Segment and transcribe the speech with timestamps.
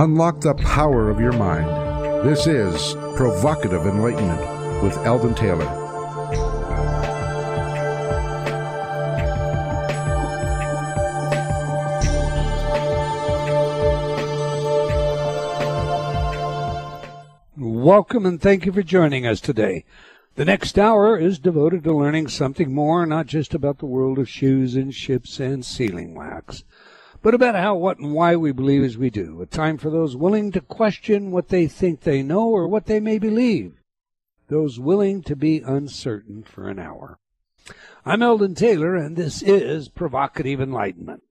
[0.00, 1.66] Unlock the power of your mind.
[2.26, 5.66] This is Provocative Enlightenment with Eldon Taylor.
[17.58, 19.84] Welcome and thank you for joining us today.
[20.36, 24.30] The next hour is devoted to learning something more, not just about the world of
[24.30, 26.64] shoes and ships and sealing wax,
[27.22, 29.40] but about how, what, and why we believe as we do.
[29.42, 33.00] A time for those willing to question what they think they know or what they
[33.00, 33.74] may believe.
[34.48, 37.18] Those willing to be uncertain for an hour.
[38.04, 41.22] I'm Eldon Taylor, and this is Provocative Enlightenment.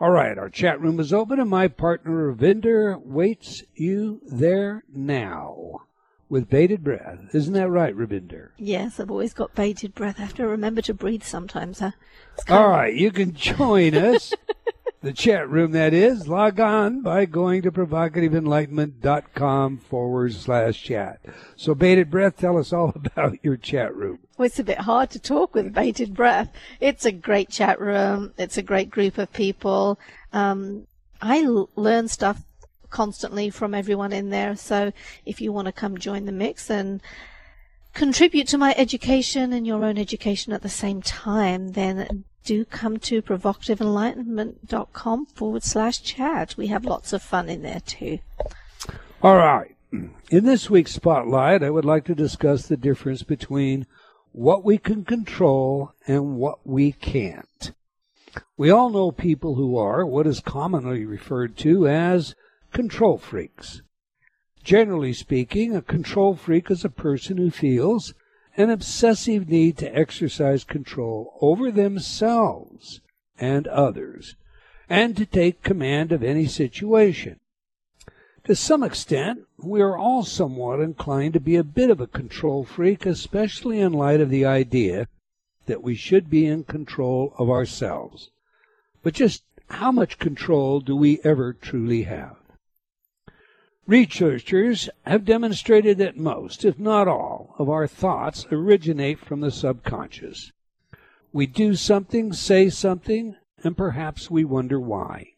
[0.00, 5.82] All right, our chat room is open, and my partner Ravinder waits you there now
[6.28, 7.32] with bated breath.
[7.32, 8.48] Isn't that right, Ravinder?
[8.58, 10.16] Yes, I've always got bated breath.
[10.18, 11.78] I have to remember to breathe sometimes.
[11.78, 11.92] Huh?
[12.48, 14.32] All right, you can join us.
[15.02, 16.28] the chat room, that is.
[16.28, 21.20] Log on by going to provocativeenlightenment.com forward slash chat.
[21.56, 24.20] So, bated breath, tell us all about your chat room.
[24.38, 26.50] Well, it's a bit hard to talk with bated breath.
[26.80, 28.32] It's a great chat room.
[28.38, 29.98] It's a great group of people.
[30.32, 30.86] Um,
[31.20, 32.42] I l- learn stuff
[32.90, 34.56] constantly from everyone in there.
[34.56, 34.92] So
[35.26, 37.00] if you want to come join the mix and
[37.94, 42.98] contribute to my education and your own education at the same time, then do come
[42.98, 46.56] to provocativeenlightenment.com forward slash chat.
[46.56, 48.18] We have lots of fun in there too.
[49.22, 49.76] All right.
[50.30, 53.86] In this week's spotlight, I would like to discuss the difference between
[54.32, 57.72] what we can control and what we can't.
[58.56, 62.34] We all know people who are what is commonly referred to as
[62.72, 63.82] control freaks.
[64.64, 68.14] Generally speaking, a control freak is a person who feels
[68.56, 73.00] an obsessive need to exercise control over themselves
[73.38, 74.36] and others,
[74.88, 77.40] and to take command of any situation.
[78.44, 82.64] To some extent, we are all somewhat inclined to be a bit of a control
[82.64, 85.08] freak, especially in light of the idea
[85.66, 88.30] that we should be in control of ourselves.
[89.02, 92.36] But just how much control do we ever truly have?
[93.86, 100.52] Researchers have demonstrated that most, if not all, of our thoughts originate from the subconscious.
[101.32, 105.32] We do something, say something, and perhaps we wonder why.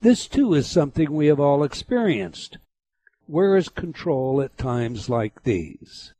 [0.00, 2.58] This too is something we have all experienced.
[3.26, 6.12] Where is control at times like these?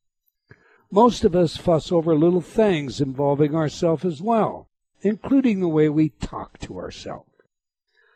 [0.91, 4.69] Most of us fuss over little things involving ourselves as well,
[5.03, 7.31] including the way we talk to ourselves.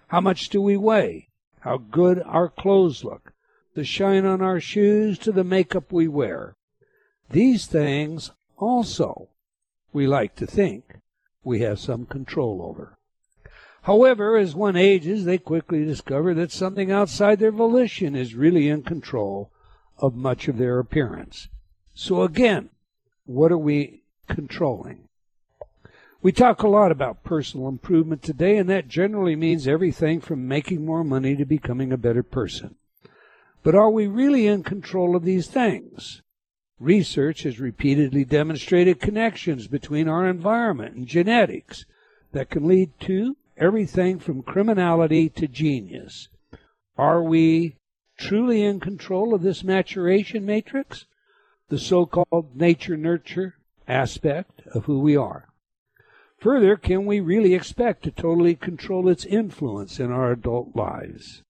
[0.09, 1.28] How much do we weigh?
[1.61, 3.33] How good our clothes look,
[3.75, 6.57] the shine on our shoes to the makeup we wear.
[7.31, 9.29] These things also,
[9.93, 10.99] we like to think,
[11.43, 12.99] we have some control over.
[13.83, 18.83] However, as one ages, they quickly discover that something outside their volition is really in
[18.83, 19.51] control
[19.99, 21.49] of much of their appearance.
[21.95, 22.71] So again,
[23.25, 25.08] what are we controlling?
[26.21, 30.85] We talk a lot about personal improvement today, and that generally means everything from making
[30.85, 32.75] more money to becoming a better person.
[33.63, 36.23] But are we really in control of these things?
[36.81, 41.85] Research has repeatedly demonstrated connections between our environment and genetics
[42.33, 46.29] that can lead to everything from criminality to genius.
[46.97, 47.77] Are we
[48.17, 51.07] truly in control of this maturation matrix?
[51.69, 53.55] The so called nature nurture
[53.87, 55.48] aspect of who we are.
[56.41, 61.43] Further, can we really expect to totally control its influence in our adult lives?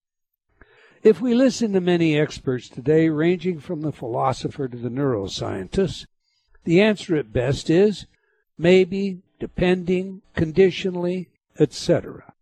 [1.03, 6.07] If we listen to many experts today, ranging from the philosopher to the neuroscientist,
[6.65, 8.07] the answer at best is
[8.57, 11.29] maybe, depending, conditionally,
[11.59, 12.33] etc.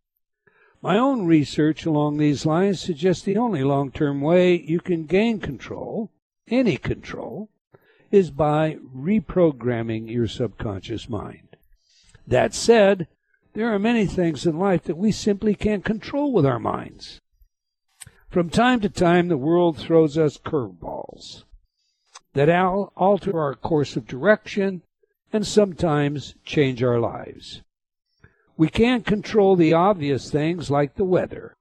[0.81, 5.41] My own research along these lines suggests the only long term way you can gain
[5.41, 6.11] control,
[6.49, 7.51] any control,
[8.13, 11.46] is by reprogramming your subconscious mind.
[12.27, 13.09] That said,
[13.55, 17.21] there are many things in life that we simply can't control with our minds.
[18.29, 21.45] From time to time, the world throws us curveballs
[22.37, 22.51] that
[22.97, 24.83] alter our course of direction
[25.33, 27.63] and sometimes change our lives.
[28.59, 31.57] We can't control the obvious things like the weather.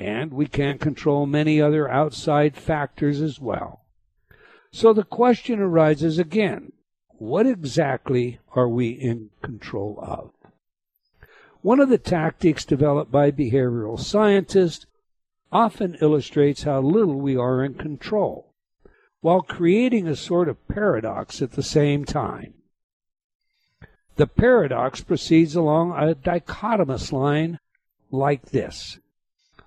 [0.00, 3.84] And we can't control many other outside factors as well.
[4.72, 6.72] So the question arises again
[7.24, 10.30] what exactly are we in control of?
[11.62, 14.84] One of the tactics developed by behavioral scientists
[15.50, 18.52] often illustrates how little we are in control,
[19.22, 22.52] while creating a sort of paradox at the same time.
[24.16, 27.58] The paradox proceeds along a dichotomous line
[28.10, 28.98] like this.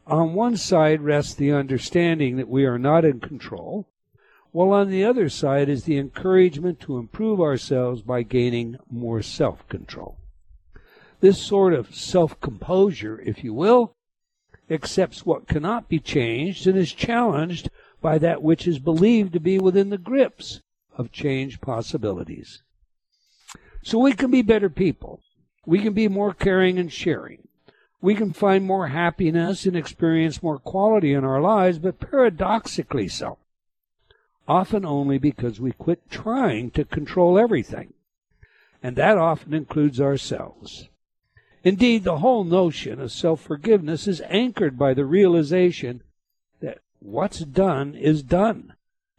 [0.06, 3.88] On one side rests the understanding that we are not in control,
[4.58, 9.68] while on the other side is the encouragement to improve ourselves by gaining more self
[9.68, 10.18] control.
[11.20, 13.94] This sort of self composure, if you will,
[14.68, 17.70] accepts what cannot be changed and is challenged
[18.02, 20.62] by that which is believed to be within the grips
[20.98, 22.64] of change possibilities.
[23.84, 25.22] So we can be better people.
[25.68, 27.48] We can be more caring and sharing.
[28.02, 33.38] We can find more happiness and experience more quality in our lives, but paradoxically so.
[34.48, 37.94] Often only because we quit trying to control everything.
[38.82, 40.88] And that often includes ourselves.
[41.64, 46.02] Indeed, the whole notion of self forgiveness is anchored by the realization
[46.62, 48.74] that what's done is done,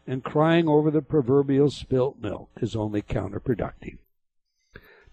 [0.07, 3.97] and crying over the proverbial spilt milk is only counterproductive.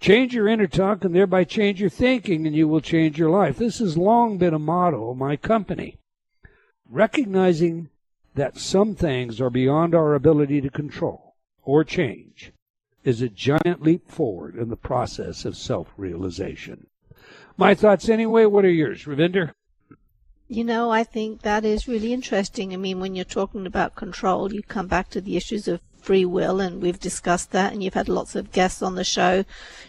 [0.00, 3.58] Change your inner talk and thereby change your thinking, and you will change your life.
[3.58, 5.98] This has long been a motto of my company.
[6.88, 7.90] Recognizing
[8.37, 11.35] that some things are beyond our ability to control
[11.65, 12.53] or change
[13.03, 16.87] is a giant leap forward in the process of self realization.
[17.56, 18.44] My thoughts anyway.
[18.44, 19.53] What are yours, Ravinder?
[20.49, 22.73] You know, I think that is really interesting.
[22.73, 26.25] I mean, when you're talking about control, you come back to the issues of free
[26.25, 29.44] will, and we've discussed that, and you've had lots of guests on the show.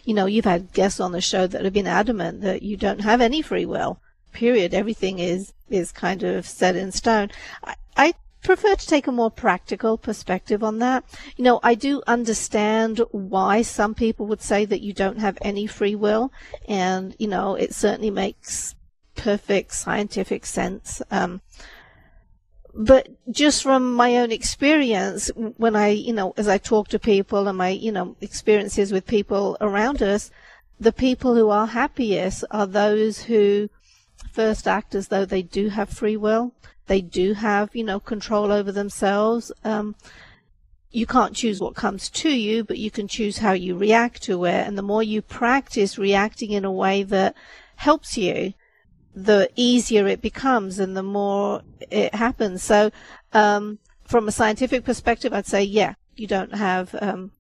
[0.06, 3.02] You know, you've had guests on the show that have been adamant that you don't
[3.02, 4.00] have any free will.
[4.32, 4.74] Period.
[4.74, 7.30] Everything is is kind of set in stone.
[7.64, 8.14] I, I
[8.48, 11.04] prefer to take a more practical perspective on that.
[11.36, 15.68] You know, I do understand why some people would say that you don't have any
[15.68, 16.32] free will,
[16.66, 18.74] and you know, it certainly makes
[19.16, 21.02] perfect scientific sense.
[21.12, 21.42] Um,
[22.74, 27.50] but just from my own experience, when I, you know, as I talk to people
[27.50, 30.32] and my, you know, experiences with people around us,
[30.80, 33.70] the people who are happiest are those who
[34.32, 36.54] first act as though they do have free will
[36.88, 39.52] they do have, you know, control over themselves.
[39.64, 39.96] Um,
[40.90, 44.46] you can't choose what comes to you, but you can choose how you react to
[44.46, 44.66] it.
[44.66, 47.36] And the more you practice reacting in a way that
[47.76, 48.54] helps you,
[49.14, 51.62] the easier it becomes and the more
[51.92, 52.64] it happens.
[52.64, 52.92] So,
[53.34, 57.32] um, from a scientific perspective, I'd say, yeah, you don't have, um,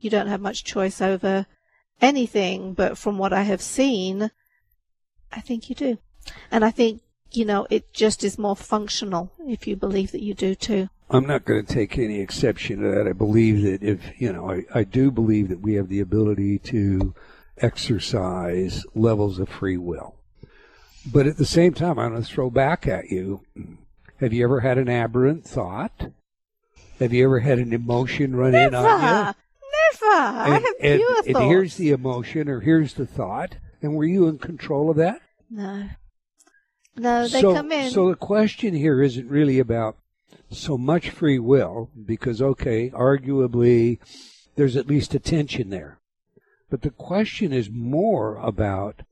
[0.00, 1.46] you don't have much choice over
[2.00, 2.74] anything.
[2.74, 4.30] But from what I have seen,
[5.32, 5.98] I think you do.
[6.50, 7.02] And I think
[7.32, 10.88] you know, it just is more functional if you believe that you do too.
[11.10, 13.08] I'm not going to take any exception to that.
[13.08, 16.58] I believe that if, you know, I, I do believe that we have the ability
[16.60, 17.14] to
[17.56, 20.16] exercise levels of free will.
[21.10, 23.40] But at the same time, I'm going to throw back at you.
[24.20, 26.10] Have you ever had an aberrant thought?
[26.98, 28.68] Have you ever had an emotion run Never.
[28.68, 29.34] in on you?
[30.02, 30.14] Never.
[30.14, 31.44] And, I have and, pure and thoughts.
[31.46, 33.54] here's the emotion or here's the thought.
[33.80, 35.22] And were you in control of that?
[35.48, 35.88] No.
[36.98, 37.90] No, they so, come in.
[37.90, 39.96] So the question here isn't really about
[40.50, 43.98] so much free will, because, okay, arguably
[44.56, 45.98] there's at least a tension there.
[46.70, 49.02] But the question is more about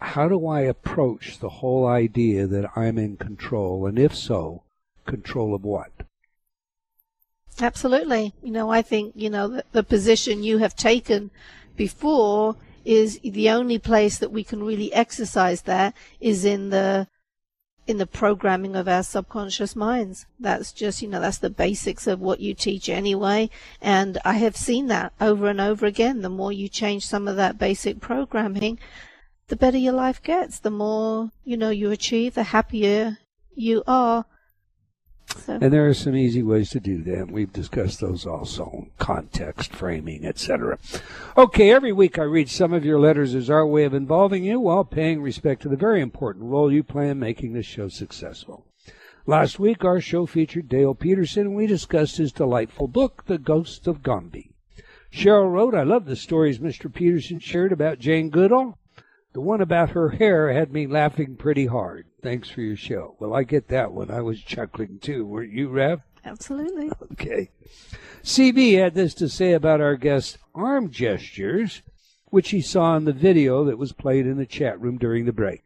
[0.00, 4.62] how do I approach the whole idea that I'm in control, and if so,
[5.06, 5.90] control of what?
[7.60, 8.32] Absolutely.
[8.42, 11.30] You know, I think, you know, the, the position you have taken
[11.76, 17.06] before is the only place that we can really exercise that is in the
[17.86, 20.24] in the programming of our subconscious minds.
[20.38, 23.50] That's just, you know, that's the basics of what you teach anyway.
[23.80, 26.22] And I have seen that over and over again.
[26.22, 28.78] The more you change some of that basic programming,
[29.48, 30.60] the better your life gets.
[30.60, 33.18] The more, you know, you achieve, the happier
[33.56, 34.24] you are.
[35.36, 35.54] So.
[35.54, 37.30] And there are some easy ways to do that.
[37.30, 40.78] We've discussed those also context, framing, etc.
[41.36, 44.60] Okay, every week I read some of your letters as our way of involving you
[44.60, 48.66] while paying respect to the very important role you play in making this show successful.
[49.26, 53.86] Last week, our show featured Dale Peterson, and we discussed his delightful book, The Ghost
[53.86, 54.54] of Gombe.
[55.12, 56.92] Cheryl wrote, I love the stories Mr.
[56.92, 58.78] Peterson shared about Jane Goodall.
[59.32, 62.06] The one about her hair had me laughing pretty hard.
[62.22, 63.16] Thanks for your show.
[63.18, 64.10] Well, I get that one.
[64.10, 65.26] I was chuckling too.
[65.26, 66.00] Weren't you, Rev?
[66.24, 66.90] Absolutely.
[67.12, 67.50] Okay.
[68.22, 71.82] CB had this to say about our guest's arm gestures,
[72.26, 75.32] which he saw in the video that was played in the chat room during the
[75.32, 75.62] break.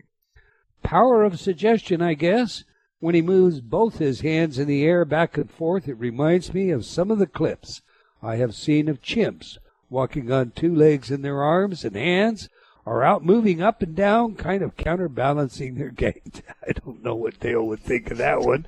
[0.82, 2.64] Power of suggestion, I guess.
[3.00, 6.70] When he moves both his hands in the air back and forth, it reminds me
[6.70, 7.82] of some of the clips
[8.22, 9.58] I have seen of chimps
[9.90, 12.48] walking on two legs in their arms and hands
[12.86, 16.42] are out moving up and down, kind of counterbalancing their gait.
[16.68, 18.66] I don't know what Dale would think of that one.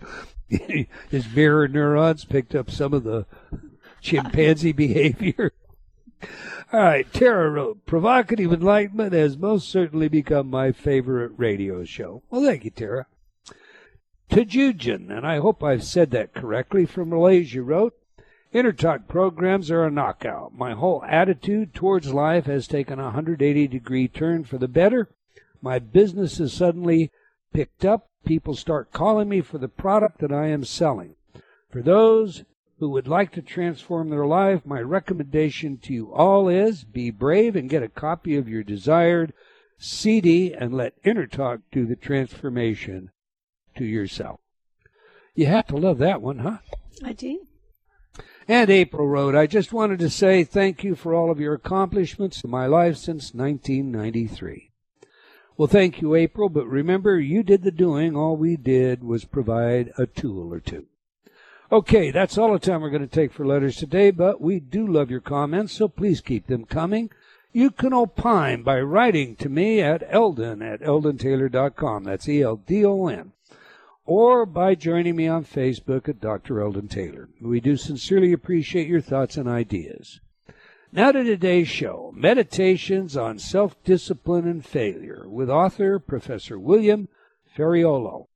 [1.11, 3.27] His mirror neurons picked up some of the
[4.01, 5.53] chimpanzee behavior.
[6.73, 12.23] All right, Tara wrote, Provocative Enlightenment has most certainly become my favorite radio show.
[12.31, 13.07] Well, thank you, Tara.
[14.31, 17.95] Tajujan, and I hope I've said that correctly, from Malaysia wrote,
[18.55, 20.55] InnerTalk programs are a knockout.
[20.55, 25.09] My whole attitude towards life has taken a 180 degree turn for the better.
[25.61, 27.11] My business has suddenly
[27.53, 28.09] picked up.
[28.25, 31.17] People start calling me for the product that I am selling.
[31.71, 32.45] For those
[32.79, 37.57] who would like to transform their life, my recommendation to you all is be brave
[37.57, 39.33] and get a copy of your desired
[39.79, 43.11] CD and let InnerTalk do the transformation
[43.77, 44.41] to yourself.
[45.35, 46.59] You have to love that one, huh?
[47.05, 47.47] I do.
[48.49, 52.45] And April wrote, I just wanted to say thank you for all of your accomplishments
[52.45, 54.71] in my life since 1993.
[55.57, 58.15] Well, thank you, April, but remember, you did the doing.
[58.15, 60.87] All we did was provide a tool or two.
[61.73, 64.87] Okay, that's all the time we're going to take for letters today, but we do
[64.87, 67.11] love your comments, so please keep them coming.
[67.53, 72.05] You can opine by writing to me at eldon at eldontaylor.com.
[72.05, 73.33] That's E-L-D-O-N.
[74.07, 76.61] Or by joining me on Facebook at Dr.
[76.61, 77.29] Eldon Taylor.
[77.41, 80.21] We do sincerely appreciate your thoughts and ideas.
[80.93, 87.09] Now to today's show, Meditations on Self-Discipline and Failure with author Professor William
[87.57, 88.29] Ferraiolo.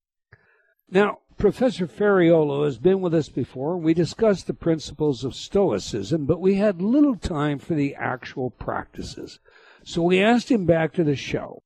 [0.90, 3.78] Now, Professor Ferraiolo has been with us before.
[3.78, 9.38] We discussed the principles of Stoicism, but we had little time for the actual practices.
[9.84, 11.62] So we asked him back to the show.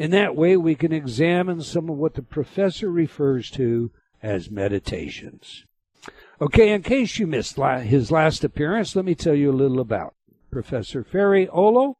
[0.00, 3.90] In that way, we can examine some of what the professor refers to
[4.22, 5.66] as meditations.
[6.40, 10.14] Okay, in case you missed his last appearance, let me tell you a little about
[10.50, 11.96] Professor Ferraiolo.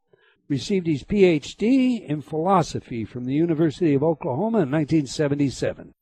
[0.49, 5.93] Received his PhD in philosophy from the University of Oklahoma in 1977.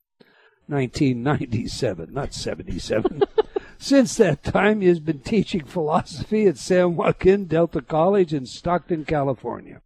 [0.67, 3.23] 1997, not 77.
[3.77, 9.03] Since that time, he has been teaching philosophy at San Joaquin Delta College in Stockton,
[9.03, 9.81] California.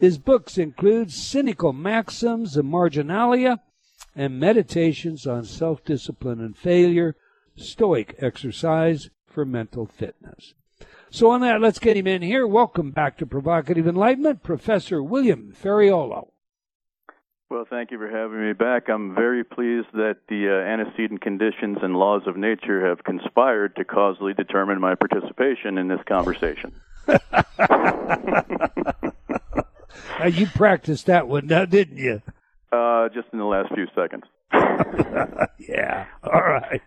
[0.00, 3.60] His books include Cynical Maxims and Marginalia
[4.14, 7.16] and Meditations on Self Discipline and Failure,
[7.56, 10.54] Stoic Exercise for Mental Fitness.
[11.10, 12.46] So, on that, let's get him in here.
[12.46, 16.28] Welcome back to Provocative Enlightenment, Professor William Ferraiolo.
[17.48, 18.88] Well, thank you for having me back.
[18.88, 23.84] I'm very pleased that the uh, antecedent conditions and laws of nature have conspired to
[23.84, 26.72] causally determine my participation in this conversation.
[30.30, 32.22] you practiced that one now, didn't you?
[32.72, 34.24] Uh, just in the last few seconds.
[35.58, 36.06] yeah.
[36.22, 36.82] All right.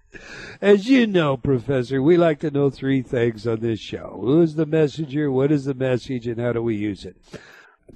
[0.62, 4.20] As you know, Professor, we like to know three things on this show.
[4.22, 5.32] Who is the messenger?
[5.32, 6.28] What is the message?
[6.28, 7.18] And how do we use it?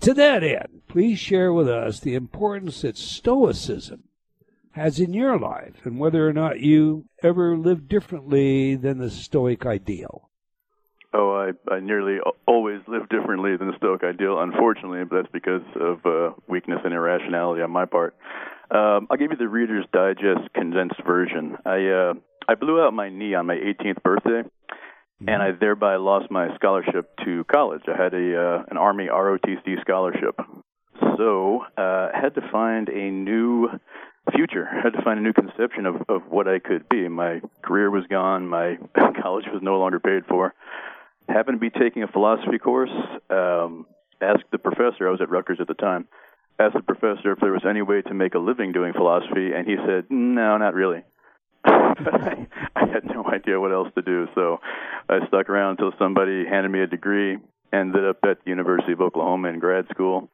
[0.02, 4.04] To that end, please share with us the importance that Stoicism
[4.72, 9.66] has in your life and whether or not you ever lived differently than the Stoic
[9.66, 10.30] ideal.
[11.16, 12.18] Oh, I, I nearly
[12.48, 16.94] always live differently than the Stoic ideal, unfortunately, but that's because of uh, weakness and
[16.94, 18.16] irrationality on my part.
[18.72, 21.58] Um, I'll give you the Reader's Digest condensed version.
[21.66, 22.14] I uh,
[22.48, 24.42] I blew out my knee on my 18th birthday,
[25.20, 27.84] and I thereby lost my scholarship to college.
[27.88, 30.40] I had a uh, an Army ROTC scholarship,
[31.18, 33.70] so uh, had to find a new
[34.36, 34.68] future.
[34.72, 37.08] I had to find a new conception of of what I could be.
[37.08, 38.48] My career was gone.
[38.48, 38.78] My
[39.22, 40.56] college was no longer paid for.
[41.28, 42.92] Happened to be taking a philosophy course.
[43.30, 43.86] Um,
[44.22, 45.08] asked the professor.
[45.08, 46.08] I was at Rutgers at the time.
[46.60, 49.68] Asked the professor if there was any way to make a living doing philosophy, and
[49.68, 51.04] he said, "No, not really."
[51.66, 54.60] I, I had no idea what else to do, so
[55.10, 57.38] I stuck around until somebody handed me a degree.
[57.72, 60.30] Ended up at the University of Oklahoma in grad school.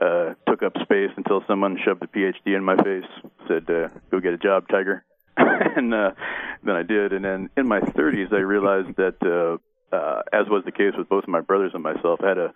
[0.00, 3.10] Uh, took up space until someone shoved a PhD in my face.
[3.48, 5.04] Said, uh, "Go get a job, Tiger."
[5.36, 6.12] and uh,
[6.62, 7.12] then I did.
[7.12, 9.58] And then in my 30s, I realized that, uh,
[9.96, 12.52] uh, as was the case with both of my brothers and myself, had a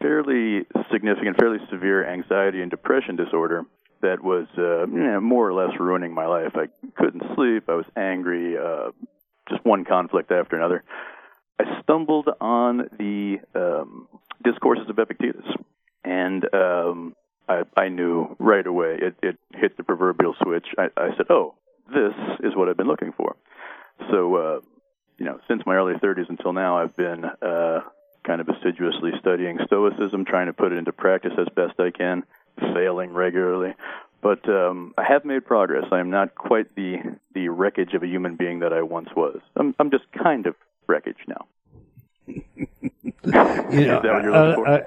[0.00, 3.64] fairly significant, fairly severe anxiety and depression disorder
[4.02, 6.52] that was uh, you know, more or less ruining my life.
[6.54, 6.66] I
[7.00, 7.64] couldn't sleep.
[7.68, 8.56] I was angry.
[8.58, 8.90] Uh,
[9.48, 10.84] just one conflict after another.
[11.58, 14.08] I stumbled on the um,
[14.42, 15.46] discourses of Epictetus,
[16.04, 17.14] and um,
[17.48, 18.98] I, I knew right away.
[19.00, 20.66] It, it hit the proverbial switch.
[20.76, 21.54] I, I said, "Oh,
[21.88, 23.36] this is what I've been looking for."
[24.10, 24.60] So, uh,
[25.18, 27.80] you know, since my early 30s until now, I've been uh,
[28.24, 32.24] kind of assiduously studying Stoicism, trying to put it into practice as best I can
[32.72, 33.74] failing regularly.
[34.20, 35.84] But um, I have made progress.
[35.92, 36.96] I am not quite the
[37.34, 39.40] the wreckage of a human being that I once was.
[39.54, 40.54] I'm I'm just kind of
[40.86, 41.46] wreckage now.
[42.26, 44.00] you know,
[44.66, 44.82] I,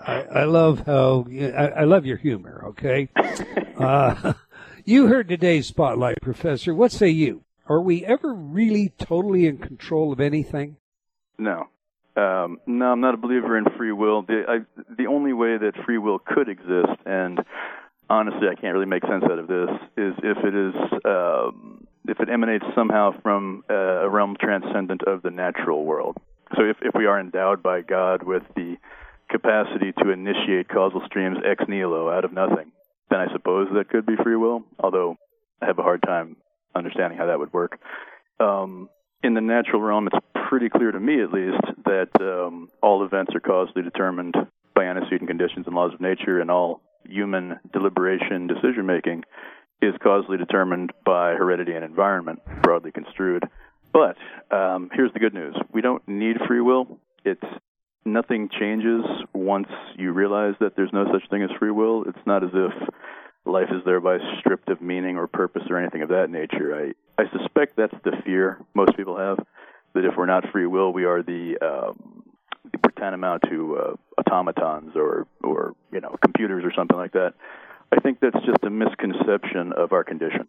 [0.00, 2.64] I, I, love how I, I, love your humor.
[2.68, 3.10] Okay,
[3.78, 4.32] uh,
[4.86, 6.74] you heard today's spotlight, Professor.
[6.74, 7.44] What say you?
[7.68, 10.76] Are we ever really totally in control of anything?
[11.38, 11.68] No,
[12.16, 14.22] um, no, I'm not a believer in free will.
[14.22, 14.58] The, I,
[14.96, 17.38] the only way that free will could exist, and
[18.10, 22.18] honestly I can't really make sense out of this is if it is um, if
[22.20, 26.16] it emanates somehow from uh, a realm transcendent of the natural world.
[26.56, 28.76] So if if we are endowed by God with the
[29.30, 32.72] capacity to initiate causal streams ex nihilo out of nothing,
[33.10, 34.64] then I suppose that could be free will.
[34.80, 35.16] Although
[35.60, 36.36] I have a hard time
[36.74, 37.80] understanding how that would work.
[38.40, 38.88] Um,
[39.22, 40.16] in the natural realm, it's
[40.48, 44.34] pretty clear to me, at least, that um, all events are causally determined
[44.74, 49.24] by antecedent conditions and laws of nature, and all human deliberation, decision making,
[49.82, 53.44] is causally determined by heredity and environment, broadly construed.
[53.92, 54.16] But
[54.54, 56.98] um, here's the good news: we don't need free will.
[57.24, 57.42] It's
[58.04, 62.04] nothing changes once you realize that there's no such thing as free will.
[62.04, 62.72] It's not as if
[63.44, 66.74] life is thereby stripped of meaning or purpose or anything of that nature.
[67.18, 69.38] I, I suspect that's the fear most people have
[69.94, 72.22] that if we're not free will, we are the, um,
[72.70, 77.34] the tantamount to uh, automatons or, or you know computers or something like that.
[77.90, 80.46] I think that's just a misconception of our condition.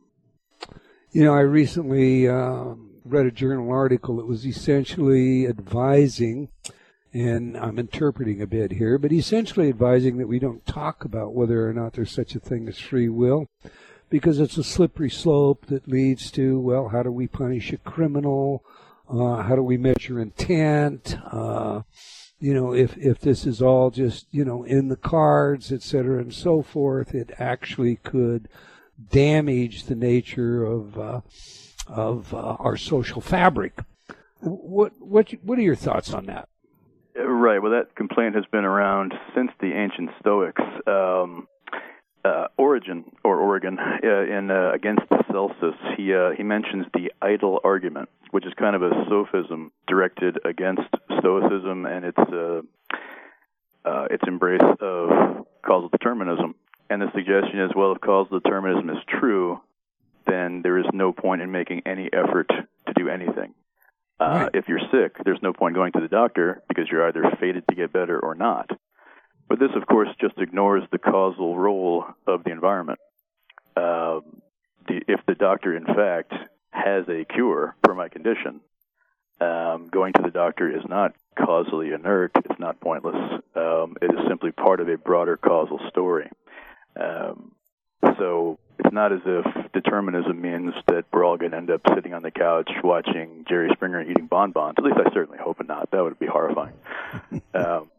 [1.11, 6.49] You know, I recently uh, read a journal article that was essentially advising
[7.13, 11.67] and I'm interpreting a bit here, but essentially advising that we don't talk about whether
[11.67, 13.47] or not there's such a thing as free will,
[14.09, 18.63] because it's a slippery slope that leads to, well, how do we punish a criminal?
[19.09, 21.17] Uh, how do we measure intent?
[21.31, 21.81] Uh,
[22.39, 26.21] you know, if, if this is all just, you know, in the cards, et cetera,
[26.21, 28.47] and so forth, it actually could
[29.11, 31.21] damage the nature of, uh,
[31.87, 33.79] of uh, our social fabric.
[34.39, 36.47] What, what, what are your thoughts on that?
[37.21, 37.61] Right.
[37.61, 40.61] Well, that complaint has been around since the ancient Stoics.
[40.87, 41.47] Um,
[42.23, 47.59] uh, Origen or Oregon uh, in uh, against Celsus, he uh, he mentions the idle
[47.63, 52.61] argument, which is kind of a sophism directed against Stoicism and its uh,
[53.85, 56.55] uh, its embrace of causal determinism.
[56.89, 59.61] And the suggestion is, well, if causal determinism is true,
[60.25, 63.53] then there is no point in making any effort to do anything.
[64.19, 64.51] Uh, right.
[64.53, 67.75] If you're sick, there's no point going to the doctor because you're either fated to
[67.75, 68.69] get better or not.
[69.47, 72.99] But this, of course, just ignores the causal role of the environment.
[73.75, 74.19] Uh,
[74.87, 76.33] the, if the doctor, in fact,
[76.71, 78.59] has a cure for my condition,
[79.41, 82.31] um, going to the doctor is not causally inert.
[82.35, 83.41] It's not pointless.
[83.55, 86.29] Um, it is simply part of a broader causal story.
[86.99, 87.53] Um,
[88.17, 92.13] so it's not as if determinism means that we're all going to end up sitting
[92.13, 94.75] on the couch watching Jerry Springer eating bonbons.
[94.77, 95.91] At least I certainly hope not.
[95.91, 96.73] That would be horrifying.
[97.53, 97.91] um,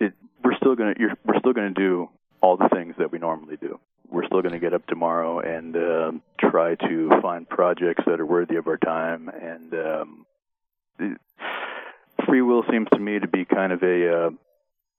[0.00, 0.12] it,
[0.44, 2.10] we're still going to we're still going to do
[2.42, 3.80] all the things that we normally do.
[4.10, 8.26] We're still going to get up tomorrow and uh, try to find projects that are
[8.26, 9.28] worthy of our time.
[9.28, 10.26] And um,
[10.98, 11.18] it,
[12.26, 14.30] free will seems to me to be kind of a uh,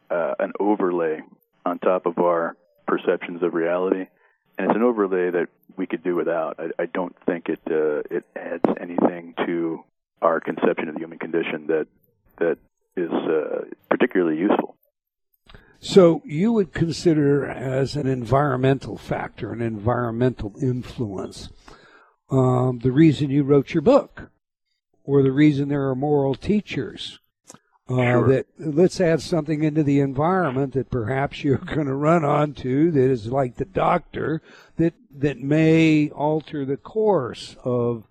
[0.09, 1.21] uh, an overlay
[1.65, 4.07] on top of our perceptions of reality
[4.59, 6.59] and it's an overlay that we could do without.
[6.59, 9.83] I, I don't think it uh, it adds anything to
[10.21, 11.87] our conception of the human condition that
[12.37, 12.57] that
[12.97, 14.75] is uh, particularly useful.
[15.79, 21.49] So you would consider as an environmental factor, an environmental influence,
[22.29, 24.29] um, the reason you wrote your book,
[25.05, 27.19] or the reason there are moral teachers,
[27.89, 28.27] uh, sure.
[28.27, 33.09] That let's add something into the environment that perhaps you're going to run onto that
[33.09, 34.41] is like the doctor
[34.77, 38.03] that that may alter the course of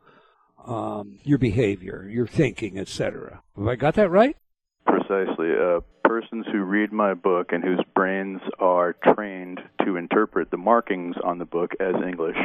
[0.67, 3.43] um, your behavior, your thinking, etc.
[3.57, 4.37] Have I got that right?
[4.85, 5.51] Precisely.
[5.53, 11.15] Uh, persons who read my book and whose brains are trained to interpret the markings
[11.23, 12.37] on the book as English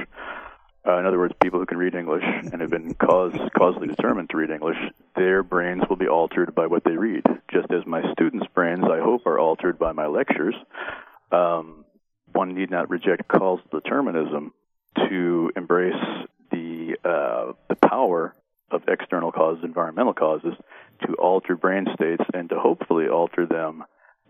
[0.87, 4.29] uh, in other words, people who can read English and have been cause, causally determined
[4.29, 4.77] to read English,
[5.15, 8.99] their brains will be altered by what they read, just as my students' brains, I
[8.99, 10.55] hope, are altered by my lectures.
[11.31, 11.85] Um,
[12.33, 14.53] one need not reject causal determinism
[14.97, 15.93] to embrace
[16.51, 18.35] the uh, the power
[18.71, 20.53] of external causes, environmental causes,
[21.05, 23.83] to alter brain states and to hopefully alter them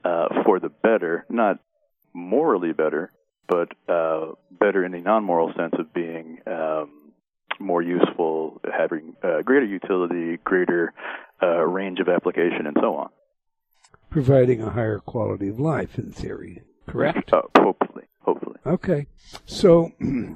[0.03, 1.59] uh, for the better, not
[2.13, 3.11] morally better,
[3.47, 7.12] but uh, better in the non-moral sense of being um,
[7.60, 10.93] more useful, having uh, greater utility, greater
[11.41, 13.10] uh, range of application, and so on.
[14.10, 17.34] Providing a higher quality of life, in theory, correct?
[17.34, 18.58] Uh, hopefully, hopefully.
[18.65, 19.08] Okay,
[19.45, 19.91] so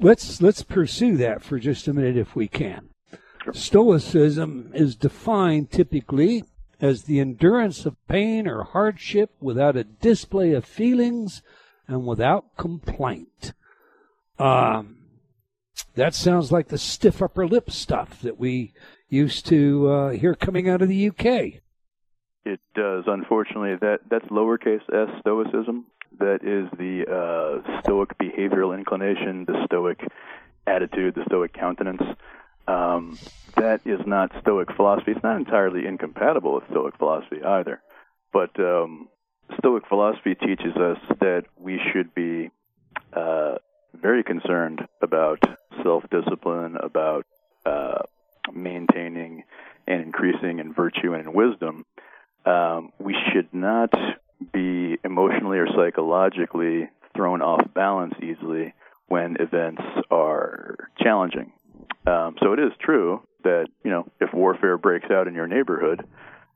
[0.00, 2.88] let's let's pursue that for just a minute, if we can.
[3.44, 3.52] Sure.
[3.52, 6.44] Stoicism is defined typically
[6.80, 11.42] as the endurance of pain or hardship without a display of feelings
[11.88, 13.52] and without complaint.
[14.38, 14.98] Um,
[15.94, 18.72] that sounds like the stiff upper lip stuff that we
[19.08, 21.60] used to uh, hear coming out of the UK.
[22.44, 23.04] It does.
[23.06, 25.86] Unfortunately, that that's lowercase s stoicism.
[26.18, 30.00] that is the uh, Stoic behavioral inclination, the Stoic
[30.66, 32.02] attitude, the Stoic countenance.
[32.66, 33.18] Um,
[33.56, 35.12] that is not Stoic philosophy.
[35.12, 37.80] It's not entirely incompatible with Stoic philosophy either.
[38.32, 39.08] But um,
[39.58, 42.50] Stoic philosophy teaches us that we should be
[43.12, 43.56] uh,
[43.94, 45.42] very concerned about
[45.82, 47.26] self discipline, about
[47.64, 47.98] uh,
[48.52, 49.44] maintaining
[49.86, 51.84] and increasing in virtue and in wisdom.
[52.44, 53.92] Um, we should not
[54.52, 58.74] be emotionally or psychologically thrown off balance easily
[59.08, 61.52] when events are challenging.
[62.06, 66.06] Um, so it is true that you know if warfare breaks out in your neighborhood,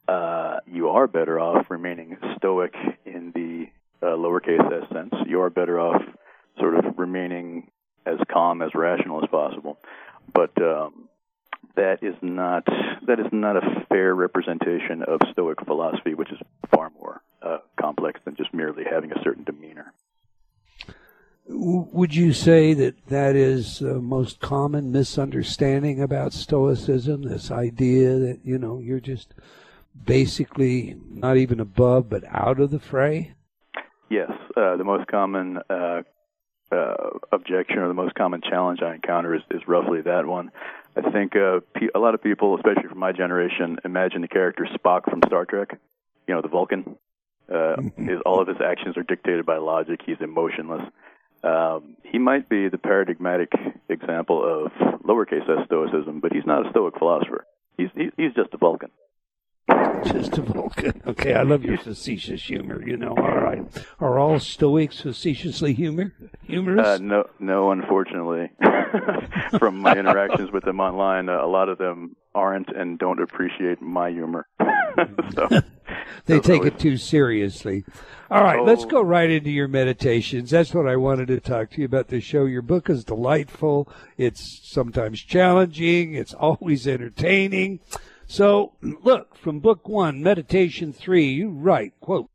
[0.09, 3.67] uh, you are better off remaining stoic in the
[4.05, 5.15] uh, lowercase s sense.
[5.27, 6.03] You are better off
[6.59, 7.71] sort of remaining
[8.05, 9.79] as calm, as rational as possible.
[10.33, 11.09] But um,
[11.77, 12.67] that is not
[13.07, 16.39] that is not a fair representation of Stoic philosophy, which is
[16.75, 19.93] far more uh, complex than just merely having a certain demeanor.
[21.49, 27.23] Would you say that that is the most common misunderstanding about Stoicism?
[27.23, 29.35] This idea that you know you're just
[30.05, 33.35] basically not even above but out of the fray.
[34.11, 36.03] Yes, uh, the most common uh,
[36.71, 36.95] uh,
[37.31, 40.51] objection or the most common challenge I encounter is, is roughly that one.
[40.97, 41.61] I think uh,
[41.95, 45.79] a lot of people, especially from my generation, imagine the character Spock from Star Trek.
[46.27, 46.97] You know, the Vulcan.
[47.53, 50.01] Uh, his, all of his actions are dictated by logic.
[50.05, 50.83] He's emotionless.
[51.43, 53.53] Um, he might be the paradigmatic
[53.89, 57.47] example of lowercase s stoicism, but he's not a stoic philosopher.
[57.77, 58.91] He's he's just a Vulcan.
[60.05, 61.03] Just a Vulcan.
[61.13, 62.83] Okay, I love your facetious humor.
[62.87, 63.63] You know, all right.
[64.01, 66.13] Are all Stoics facetiously humor
[66.53, 66.87] humorous?
[66.87, 67.71] Uh, no, no.
[67.71, 68.51] Unfortunately,
[69.59, 73.81] from my interactions with them online, uh, a lot of them aren't and don't appreciate
[73.83, 74.47] my humor.
[75.35, 75.49] so,
[76.27, 76.73] they take always...
[76.73, 77.85] it too seriously.
[78.31, 78.65] All right, oh.
[78.65, 80.51] let's go right into your meditations.
[80.51, 82.45] That's what I wanted to talk to you about the show.
[82.45, 83.91] Your book is delightful.
[84.17, 86.15] It's sometimes challenging.
[86.15, 87.81] It's always entertaining.
[88.33, 92.31] So, look, from book one, meditation three, you write, quote,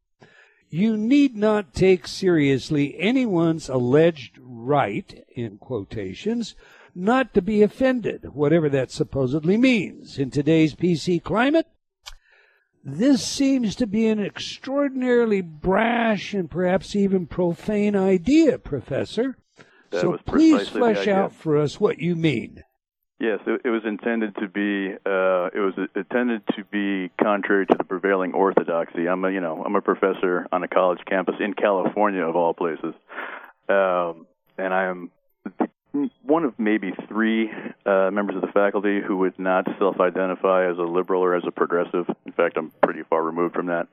[0.70, 6.54] you need not take seriously anyone's alleged right, in quotations,
[6.94, 10.20] not to be offended, whatever that supposedly means.
[10.20, 11.66] In today's PC climate,
[12.84, 19.36] this seems to be an extraordinarily brash and perhaps even profane idea, Professor.
[19.90, 22.64] That so please flesh out for us what you mean.
[23.20, 24.94] Yes, it, it was intended to be.
[24.94, 29.08] Uh, it was intended to be contrary to the prevailing orthodoxy.
[29.08, 32.54] I'm a, you know, I'm a professor on a college campus in California, of all
[32.54, 32.94] places,
[33.70, 34.28] um,
[34.58, 35.12] and I am
[36.22, 37.50] one of maybe three
[37.86, 41.52] uh, members of the faculty who would not self-identify as a liberal or as a
[41.52, 42.06] progressive.
[42.28, 43.88] In fact, I'm pretty far removed from that.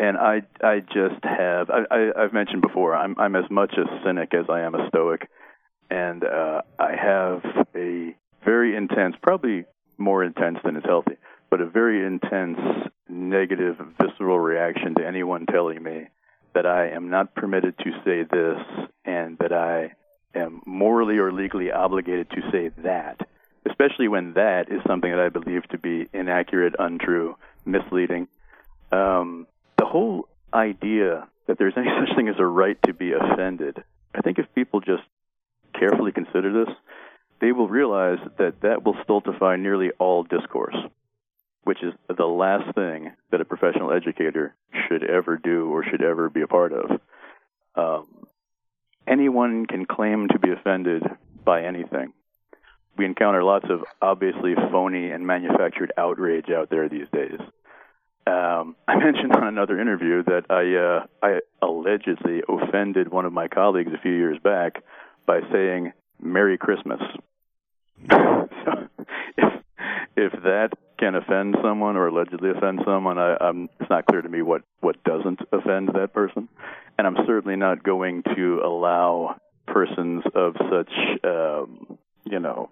[0.00, 1.70] And I, I just have.
[1.70, 2.96] I, I, I've mentioned before.
[2.96, 5.28] I'm, I'm as much a cynic as I am a stoic,
[5.88, 7.42] and uh, I have
[7.76, 9.64] a very intense, probably
[9.98, 11.16] more intense than is healthy,
[11.50, 12.58] but a very intense
[13.08, 16.06] negative visceral reaction to anyone telling me
[16.54, 19.92] that I am not permitted to say this and that I
[20.34, 23.20] am morally or legally obligated to say that,
[23.68, 28.28] especially when that is something that I believe to be inaccurate, untrue, misleading.
[28.92, 29.46] Um,
[29.78, 33.82] the whole idea that there's any such thing as a right to be offended,
[34.14, 35.02] I think if people just
[35.78, 36.74] carefully consider this,
[37.40, 40.76] they will realize that that will stultify nearly all discourse,
[41.64, 44.54] which is the last thing that a professional educator
[44.88, 47.00] should ever do or should ever be a part of.
[47.74, 48.26] Um,
[49.06, 51.02] anyone can claim to be offended
[51.44, 52.12] by anything.
[52.98, 57.40] We encounter lots of obviously phony and manufactured outrage out there these days.
[58.26, 63.48] Um, I mentioned on another interview that I uh, I allegedly offended one of my
[63.48, 64.82] colleagues a few years back
[65.26, 67.00] by saying "Merry Christmas."
[68.10, 68.88] so
[69.36, 69.64] if
[70.16, 74.28] if that can offend someone or allegedly offend someone, I, I'm, it's not clear to
[74.28, 76.48] me what what doesn't offend that person,
[76.98, 79.36] and I'm certainly not going to allow
[79.66, 80.92] persons of such
[81.24, 82.70] um, you know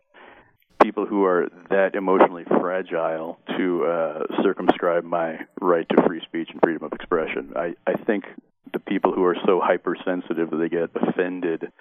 [0.82, 6.60] people who are that emotionally fragile to uh, circumscribe my right to free speech and
[6.62, 7.52] freedom of expression.
[7.56, 8.24] I, I think
[8.72, 11.72] the people who are so hypersensitive that they get offended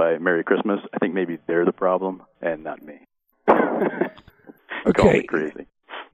[0.00, 3.00] by Merry Christmas, I think maybe they're the problem and not me.
[4.86, 5.12] okay.
[5.12, 5.66] Me crazy.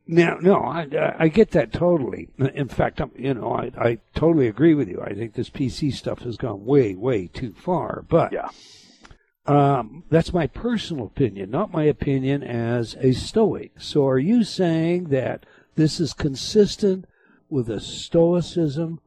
[0.09, 2.29] Now, no, I, I get that totally.
[2.37, 5.01] In fact, I'm, you know, I, I totally agree with you.
[5.01, 8.05] I think this PC stuff has gone way, way too far.
[8.09, 8.49] But yeah.
[9.47, 13.81] Um, that's my personal opinion, not my opinion as a Stoic.
[13.81, 15.47] So, are you saying that
[15.77, 17.05] this is consistent
[17.49, 18.99] with the Stoicism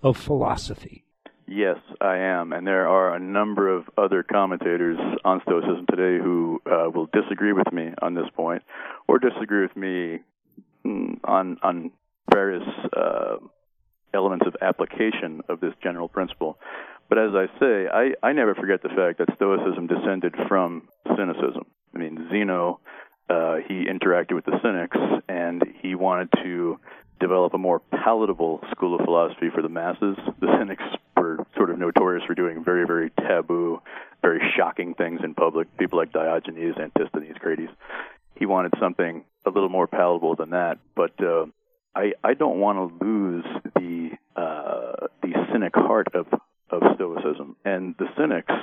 [0.00, 1.07] of philosophy?
[1.50, 6.60] Yes, I am, and there are a number of other commentators on Stoicism today who
[6.66, 8.62] uh, will disagree with me on this point,
[9.08, 10.18] or disagree with me
[10.84, 11.90] mm, on on
[12.30, 13.36] various uh,
[14.12, 16.58] elements of application of this general principle.
[17.08, 21.64] But as I say, I, I never forget the fact that Stoicism descended from Cynicism.
[21.94, 22.80] I mean, Zeno,
[23.30, 24.98] uh, he interacted with the Cynics,
[25.30, 26.78] and he wanted to
[27.20, 30.16] develop a more palatable school of philosophy for the masses.
[30.40, 30.84] The Cynics
[31.18, 33.80] were sort of notorious for doing very, very taboo,
[34.22, 35.76] very shocking things in public.
[35.78, 37.72] People like Diogenes, Antisthenes, Crates.
[38.36, 40.78] He wanted something a little more palatable than that.
[40.94, 41.46] But uh,
[41.94, 46.26] I, I don't want to lose the uh, the cynic heart of
[46.70, 48.54] of Stoicism, and the Cynics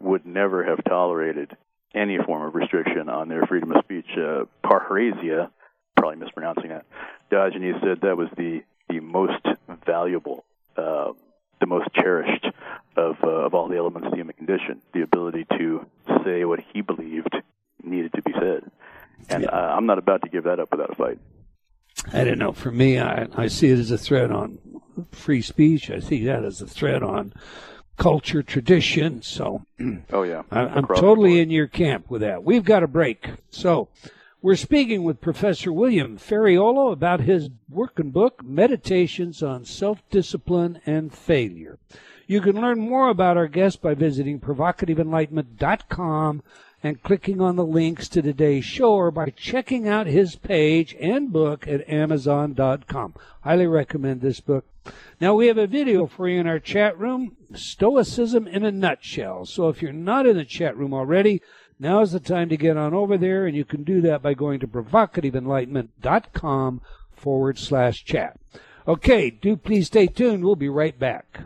[0.00, 1.56] would never have tolerated
[1.94, 4.06] any form of restriction on their freedom of speech.
[4.16, 4.44] Uh,
[6.00, 6.86] probably mispronouncing that.
[7.30, 9.44] Diogenes said that was the the most
[9.86, 10.44] valuable,
[10.76, 11.12] uh,
[11.60, 12.46] the most cherished
[12.96, 15.86] of uh, of all the elements of the human condition, the ability to
[16.24, 17.34] say what he believed
[17.82, 18.70] needed to be said.
[19.28, 19.50] And Yeah.
[19.50, 21.18] uh, I'm not about to give that up without a fight.
[22.12, 22.52] I don't know.
[22.52, 24.58] For me, I, I see it as a threat on
[25.12, 25.90] free speech.
[25.90, 27.32] I see that as a threat on
[27.98, 29.20] culture, tradition.
[29.22, 29.62] So
[30.12, 32.42] Oh yeah, I, I'm totally in your camp with that.
[32.44, 33.28] We've got a break.
[33.50, 33.88] So
[34.42, 41.78] we're speaking with Professor William Ferraiolo about his working book, Meditations on Self-Discipline and Failure.
[42.26, 46.42] You can learn more about our guest by visiting provocativeenlightenment.com
[46.82, 51.30] and clicking on the links to today's show or by checking out his page and
[51.30, 53.14] book at amazon.com.
[53.42, 54.64] Highly recommend this book.
[55.20, 59.44] Now we have a video for you in our chat room, Stoicism in a nutshell.
[59.44, 61.42] So if you're not in the chat room already,
[61.80, 64.34] now is the time to get on over there and you can do that by
[64.34, 68.38] going to provocativeenlightenment.com forward slash chat.
[68.86, 70.44] Okay, do please stay tuned.
[70.44, 71.40] We'll be right back.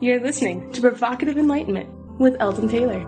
[0.00, 3.04] You're listening to Provocative Enlightenment with Eldon Taylor.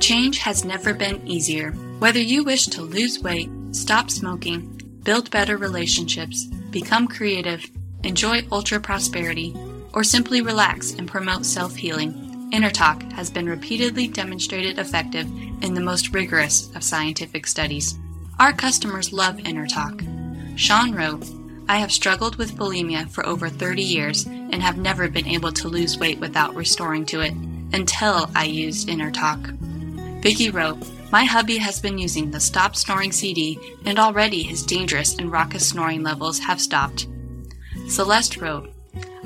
[0.00, 1.72] Change has never been easier.
[1.98, 7.64] Whether you wish to lose weight, stop smoking, build better relationships, become creative,
[8.02, 9.54] enjoy ultra prosperity,
[9.92, 15.26] or simply relax and promote self healing, InnerTalk has been repeatedly demonstrated effective
[15.62, 17.98] in the most rigorous of scientific studies.
[18.38, 20.58] Our customers love InnerTalk.
[20.58, 21.26] Sean wrote,
[21.68, 25.68] I have struggled with bulimia for over 30 years and have never been able to
[25.68, 27.32] lose weight without restoring to it
[27.72, 29.58] until I used InnerTalk.
[30.22, 30.78] Vicky wrote,
[31.10, 35.66] My hubby has been using the Stop Snoring CD, and already his dangerous and raucous
[35.66, 37.06] snoring levels have stopped.
[37.88, 38.72] Celeste wrote,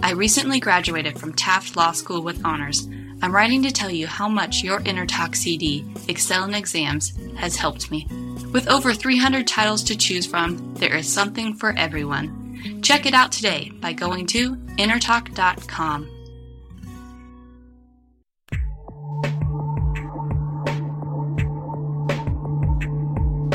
[0.02, 2.86] I recently graduated from Taft Law School with honors.
[3.22, 7.56] I'm writing to tell you how much your Inner Talk CD, Excel in Exams, has
[7.56, 8.06] helped me.
[8.52, 12.80] With over 300 titles to choose from, there is something for everyone.
[12.82, 16.10] Check it out today by going to innertalk.com.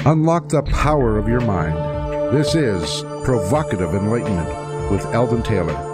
[0.04, 1.78] Unlock the power of your mind.
[2.36, 5.91] This is Provocative Enlightenment with Eldon Taylor.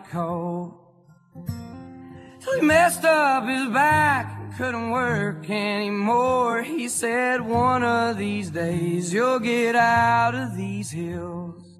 [0.00, 0.74] Coal.
[2.40, 6.62] Till he messed up his back and couldn't work anymore.
[6.62, 11.78] He said, One of these days you'll get out of these hills.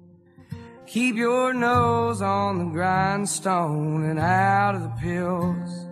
[0.85, 5.87] Keep your nose on the grindstone and out of the pills.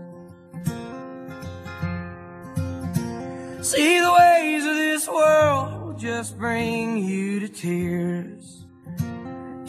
[3.65, 8.54] See the ways of this world will just bring you to tears.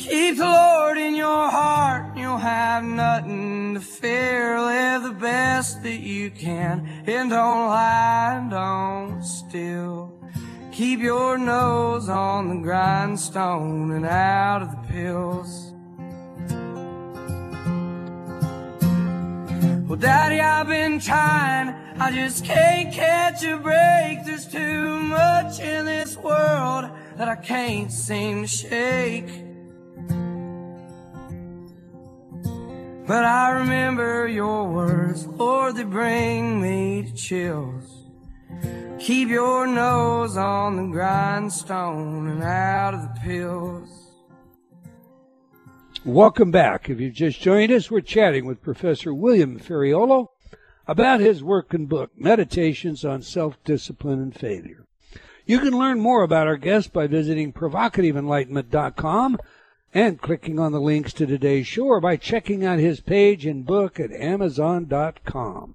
[0.09, 4.57] Keep the Lord in your heart, you'll have nothing to fear.
[4.61, 10.17] Live the best that you can, and don't lie, don't steal.
[10.71, 15.73] Keep your nose on the grindstone and out of the pills.
[19.89, 21.75] Well, Daddy, I've been trying.
[21.99, 24.25] I just can't catch a break.
[24.25, 29.46] There's too much in this world that I can't seem to shake.
[33.07, 38.05] But I remember your words, Lord, they bring me to chills.
[38.99, 44.11] Keep your nose on the grindstone and out of the pills.
[46.05, 46.91] Welcome back.
[46.91, 50.31] If you've just joined us, we're chatting with Professor William Ferraiolo
[50.89, 54.85] about his working book, Meditations on Self Discipline and Failure.
[55.45, 59.39] You can learn more about our guest by visiting provocativeenlightenment.com
[59.95, 63.65] and clicking on the links to today's show or by checking out his page and
[63.65, 65.75] book at amazon.com.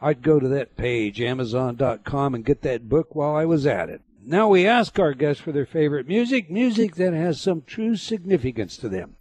[0.00, 4.02] I'd go to that page, amazon.com, and get that book while I was at it.
[4.24, 8.76] Now we ask our guests for their favorite music, music that has some true significance
[8.78, 9.16] to them.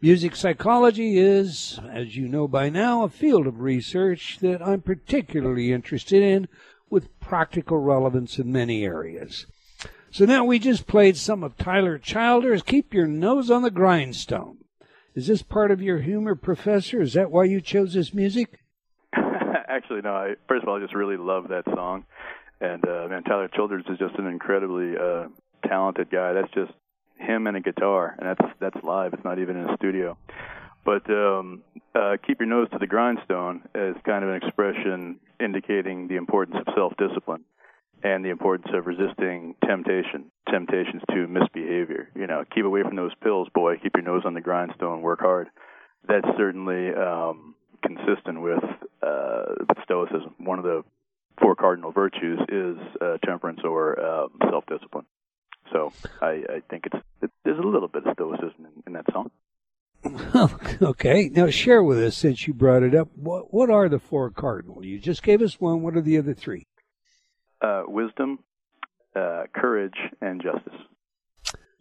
[0.00, 5.72] Music psychology is, as you know by now, a field of research that I'm particularly
[5.72, 6.46] interested in
[6.88, 9.46] with practical relevance in many areas.
[10.10, 14.56] So now we just played some of Tyler Childers' Keep Your Nose on the Grindstone.
[15.14, 17.02] Is this part of your humor, Professor?
[17.02, 18.60] Is that why you chose this music?
[19.12, 20.14] Actually, no.
[20.14, 22.04] I, first of all, I just really love that song.
[22.60, 25.28] And, uh, man, Tyler Childers is just an incredibly uh,
[25.66, 26.32] talented guy.
[26.32, 26.72] That's just
[27.18, 29.12] him and a guitar, and that's that's live.
[29.12, 30.16] It's not even in a studio.
[30.84, 31.62] But um,
[31.94, 36.56] uh, keep your nose to the grindstone is kind of an expression indicating the importance
[36.66, 37.44] of self-discipline
[38.02, 42.10] and the importance of resisting temptation, temptations to misbehavior.
[42.14, 43.76] You know, keep away from those pills, boy.
[43.82, 45.02] Keep your nose on the grindstone.
[45.02, 45.48] Work hard.
[46.06, 48.62] That's certainly um, consistent with,
[49.02, 49.44] uh,
[49.84, 50.34] Stoicism.
[50.38, 50.84] One of the
[51.40, 55.06] four cardinal virtues is uh, temperance or uh, self-discipline.
[55.72, 59.06] So I, I think it's it, there's a little bit of stoicism in, in that
[59.12, 59.30] song.
[60.82, 63.08] okay, now share with us since you brought it up.
[63.16, 64.84] What what are the four cardinal?
[64.84, 65.82] You just gave us one.
[65.82, 66.67] What are the other three?
[67.90, 68.40] Wisdom,
[69.16, 70.80] uh, courage, and justice.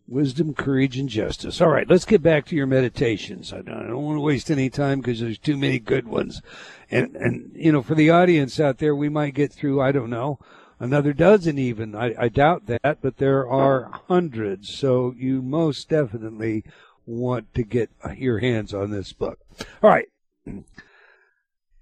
[0.08, 1.60] Wisdom, courage, and justice.
[1.60, 3.52] All right, let's get back to your meditations.
[3.52, 6.42] I don't, I don't want to waste any time because there's too many good ones.
[6.90, 9.82] And and you know, for the audience out there, we might get through.
[9.82, 10.40] I don't know
[10.80, 11.96] another dozen even.
[11.96, 14.74] I, I doubt that, but there are hundreds.
[14.74, 16.64] So you most definitely
[17.06, 19.40] want to get your hands on this book.
[19.82, 20.08] All right.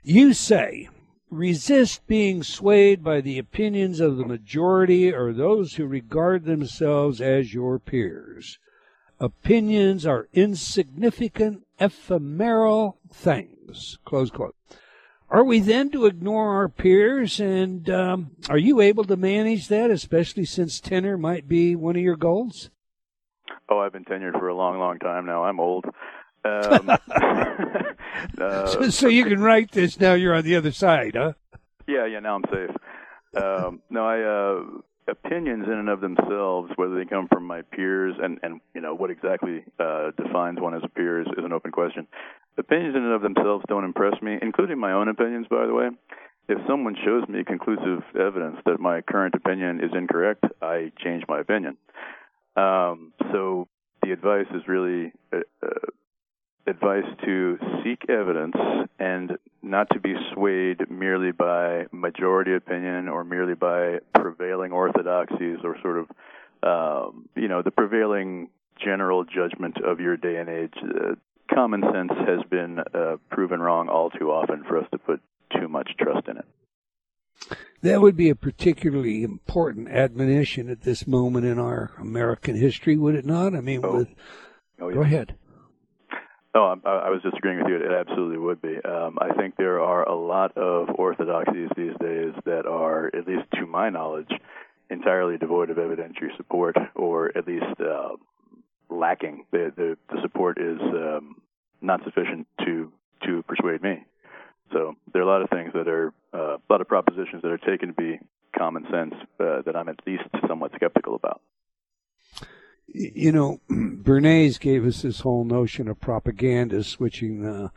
[0.04, 0.90] You say,
[1.30, 7.54] resist being swayed by the opinions of the majority or those who regard themselves as
[7.54, 8.60] your peers.
[9.20, 13.98] Opinions are insignificant, ephemeral things.
[14.06, 14.56] Close quote.
[15.30, 17.40] Are we then to ignore our peers?
[17.40, 22.02] And um, are you able to manage that, especially since tenure might be one of
[22.02, 22.70] your goals?
[23.70, 25.44] Oh, I've been tenured for a long, long time now.
[25.44, 25.86] I'm old.
[26.46, 26.90] Um,
[28.42, 30.14] uh, so, so, you can write this now.
[30.14, 31.34] You're on the other side, huh?
[31.88, 32.20] Yeah, yeah.
[32.20, 32.76] Now I'm safe.
[33.42, 38.16] Um, no, I uh, opinions in and of themselves, whether they come from my peers
[38.22, 41.54] and and you know what exactly uh, defines one as a peer is, is an
[41.54, 42.08] open question.
[42.58, 45.90] Opinions in and of themselves don't impress me, including my own opinions, by the way.
[46.48, 51.40] If someone shows me conclusive evidence that my current opinion is incorrect, I change my
[51.40, 51.78] opinion.
[52.56, 53.68] Um, so
[54.04, 55.90] the advice is really uh, uh
[56.68, 58.56] advice to seek evidence
[59.00, 65.78] and not to be swayed merely by majority opinion or merely by prevailing orthodoxies or
[65.82, 66.08] sort of
[66.64, 68.50] um, you know the prevailing
[68.84, 70.74] general judgment of your day and age.
[70.84, 71.16] Uh,
[71.54, 75.22] common sense has been uh, proven wrong all too often for us to put
[75.60, 76.46] too much trust in it.
[77.82, 83.14] That would be a particularly important admonition at this moment in our American history, would
[83.14, 83.54] it not?
[83.54, 83.98] I mean, oh.
[83.98, 84.08] with
[84.80, 84.96] oh, yeah.
[84.96, 85.36] go ahead.
[86.58, 87.76] Oh, I, I was just agreeing with you.
[87.76, 88.78] It absolutely would be.
[88.86, 93.44] Um, I think there are a lot of orthodoxies these days that are, at least
[93.56, 94.30] to my knowledge,
[94.90, 98.16] entirely devoid of evidentiary support, or at least uh,
[98.90, 99.46] lacking.
[99.52, 101.42] The, the, the support is um,
[101.82, 102.92] not sufficient to
[103.26, 104.06] to persuade me.
[104.72, 107.52] So there are a lot of things that are uh, a lot of propositions that
[107.52, 108.20] are taken to be
[108.58, 111.42] common sense uh, that I'm at least somewhat skeptical about
[112.88, 117.72] you know, Bernays gave us this whole notion of propaganda, switching the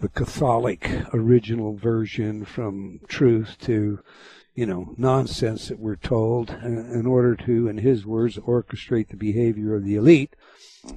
[0.00, 4.00] the Catholic original version from truth to,
[4.54, 9.74] you know, nonsense that we're told in order to, in his words, orchestrate the behavior
[9.74, 10.34] of the elite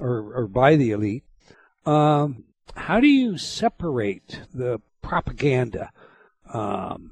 [0.00, 1.24] or, or by the elite.
[1.84, 5.90] Um, how do you separate the propaganda
[6.52, 7.10] um,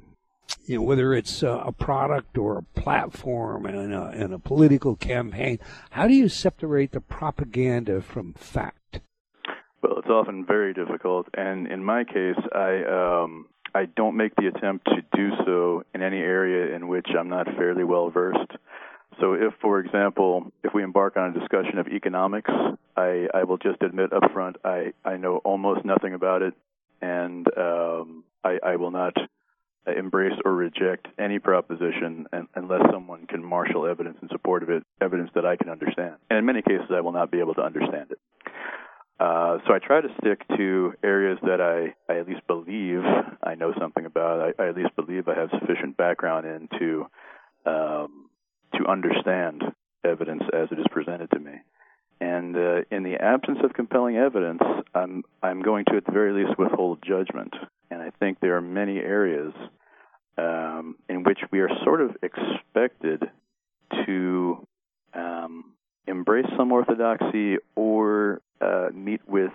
[0.65, 5.59] you know, whether it's a, product or a platform and a, and a political campaign,
[5.91, 9.01] how do you separate the propaganda from fact?
[9.81, 14.47] Well, it's often very difficult, and in my case, I um, I don't make the
[14.47, 18.51] attempt to do so in any area in which I'm not fairly well versed.
[19.19, 22.49] So, if, for example, if we embark on a discussion of economics,
[22.95, 26.53] I, I will just admit up front I, I know almost nothing about it,
[27.01, 29.15] and um, I, I will not
[29.91, 32.25] embrace or reject any proposition
[32.55, 36.15] unless someone can marshal evidence in support of it, evidence that I can understand.
[36.29, 38.19] And in many cases, I will not be able to understand it.
[39.19, 43.03] Uh, so I try to stick to areas that I, I at least believe
[43.43, 44.53] I know something about.
[44.59, 47.05] I, I at least believe I have sufficient background in to
[47.65, 48.29] um,
[48.75, 49.61] to understand
[50.03, 51.53] evidence as it is presented to me.
[52.19, 54.61] And uh, in the absence of compelling evidence,
[54.95, 57.53] I'm I'm going to at the very least withhold judgment.
[57.93, 59.53] And I think there are many areas
[60.35, 63.21] um, in which we are sort of expected
[64.07, 64.67] to
[65.13, 65.73] um,
[66.07, 69.51] embrace some orthodoxy or uh, meet with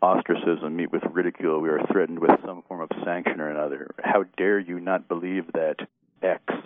[0.00, 1.60] ostracism, meet with ridicule.
[1.60, 3.90] We are threatened with some form of sanction or another.
[4.02, 5.76] How dare you not believe that
[6.22, 6.42] X?
[6.48, 6.56] Uh,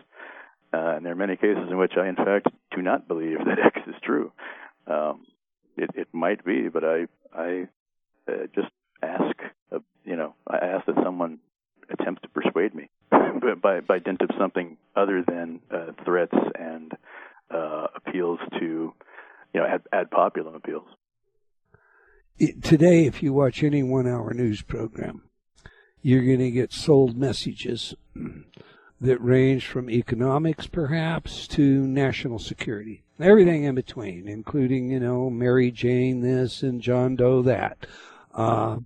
[0.73, 3.81] and there are many cases in which I, in fact, do not believe that X
[3.89, 4.31] is true.
[4.87, 5.27] Um,
[5.77, 7.67] it, it might be, but I I
[8.29, 8.69] uh, just
[9.05, 9.37] ask,
[9.73, 11.39] uh, you know, I ask that someone
[11.91, 12.89] attempts to persuade me
[13.63, 16.93] by by dint of something other than uh, threats and
[17.51, 18.93] uh, appeals to,
[19.53, 20.87] you know, ad, ad populum appeals.
[22.63, 25.23] Today, if you watch any one-hour news program,
[26.03, 27.95] you're going to get sold messages
[29.01, 33.05] that range from economics, perhaps, to national security.
[33.21, 37.87] Everything in between, including, you know, Mary Jane this and John Doe that.
[38.35, 38.79] Uh,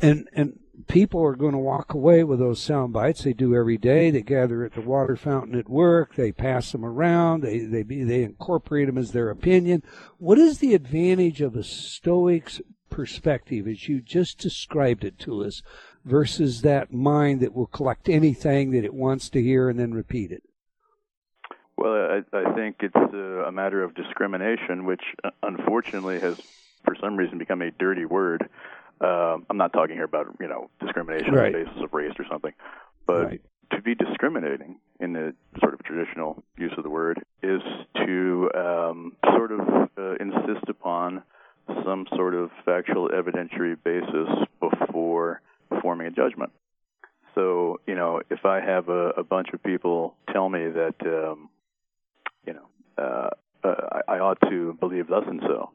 [0.00, 3.24] and, and people are going to walk away with those sound bites.
[3.24, 4.10] They do every day.
[4.10, 6.14] They gather at the water fountain at work.
[6.14, 7.42] They pass them around.
[7.42, 9.82] They, they, they incorporate them as their opinion.
[10.18, 15.62] What is the advantage of a Stoic's perspective as you just described it to us
[16.04, 20.32] versus that mind that will collect anything that it wants to hear and then repeat
[20.32, 20.42] it?
[21.76, 26.40] Well, I, I think it's a, a matter of discrimination, which uh, unfortunately has,
[26.84, 28.48] for some reason, become a dirty word.
[29.00, 31.46] Uh, I'm not talking here about you know discrimination right.
[31.46, 32.52] on the basis of race or something,
[33.06, 33.42] but right.
[33.72, 37.62] to be discriminating in the sort of traditional use of the word is
[37.94, 39.60] to um, sort of
[39.96, 41.22] uh, insist upon
[41.84, 44.28] some sort of factual evidentiary basis
[44.60, 45.40] before
[45.82, 46.50] forming a judgment.
[47.34, 51.48] So, you know, if I have a, a bunch of people tell me that, um,
[52.46, 53.30] you know, uh,
[53.62, 55.70] uh, I, I ought to believe thus and so,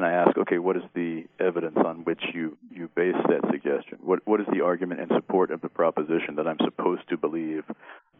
[0.00, 3.98] and I ask, okay, what is the evidence on which you, you base that suggestion?
[4.00, 7.64] What what is the argument in support of the proposition that I'm supposed to believe,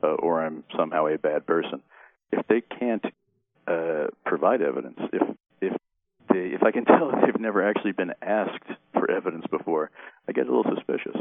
[0.03, 1.81] uh, or I'm somehow a bad person?
[2.33, 3.03] If they can't
[3.67, 5.23] uh, provide evidence, if
[5.63, 5.73] if
[6.29, 9.91] they, if I can tell they've never actually been asked for evidence before,
[10.29, 11.17] I get a little suspicious.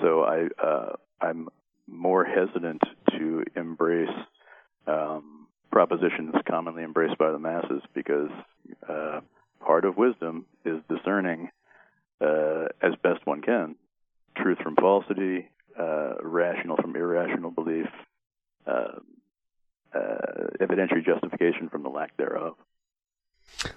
[0.00, 1.48] So I uh, I'm
[1.88, 2.82] more hesitant
[3.18, 4.16] to embrace
[4.86, 8.30] um, propositions commonly embraced by the masses because
[8.88, 9.22] uh,
[9.64, 11.50] part of wisdom is discerning
[12.20, 13.76] uh, as best one can
[14.36, 15.48] truth from falsity,
[15.78, 17.86] uh, rational from irrational belief,
[18.66, 18.98] uh,
[19.94, 19.98] uh,
[20.60, 22.54] evidentiary justification from the lack thereof.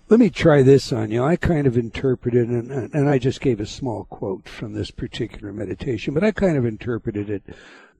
[0.08, 1.24] Let me try this on you.
[1.24, 5.52] I kind of interpreted, and, and I just gave a small quote from this particular
[5.52, 7.44] meditation, but I kind of interpreted it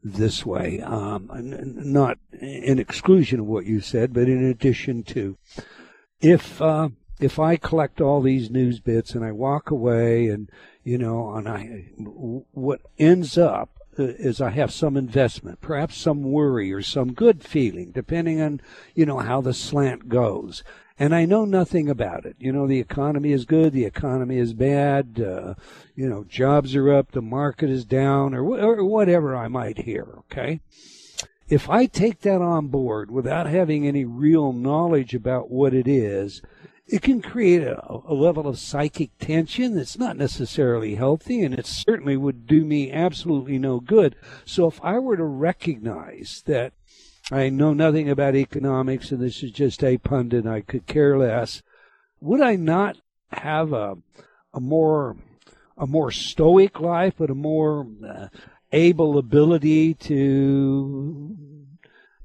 [0.04, 5.38] this way, um, not in exclusion of what you said, but in addition to,
[6.22, 6.90] if uh,
[7.20, 10.50] if I collect all these news bits and I walk away, and
[10.84, 11.92] you know, and I
[12.52, 17.92] what ends up is I have some investment, perhaps some worry or some good feeling,
[17.92, 18.62] depending on
[18.94, 20.64] you know how the slant goes
[20.98, 22.36] and I know nothing about it.
[22.40, 25.56] You know, the economy is good, the economy is bad, uh,
[25.96, 30.08] you know, jobs are up, the market is down, or, or whatever I might hear,
[30.20, 30.62] okay?
[31.50, 36.42] If I take that on board without having any real knowledge about what it is,
[36.88, 41.66] it can create a, a, level of psychic tension that's not necessarily healthy, and it
[41.66, 44.16] certainly would do me absolutely no good.
[44.46, 46.74] So if I were to recognize that
[47.32, 50.46] I know nothing about economics and this is just a pundit.
[50.46, 51.64] I could care less.
[52.20, 52.98] Would I not
[53.32, 53.96] have a,
[54.54, 55.18] a more,
[55.76, 58.28] a more stoic life, but a more uh,
[58.72, 61.36] able ability to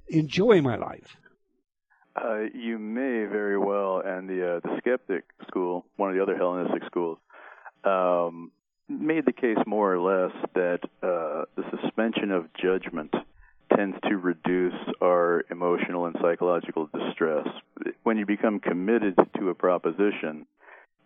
[0.08, 1.16] enjoy my life?
[2.16, 6.36] Uh, you may very well, and the uh, the skeptic school, one of the other
[6.36, 7.18] Hellenistic schools,
[7.84, 8.50] um,
[8.88, 13.14] made the case more or less that uh, the suspension of judgment
[13.76, 17.46] tends to reduce our emotional and psychological distress.
[18.02, 20.46] When you become committed to a proposition,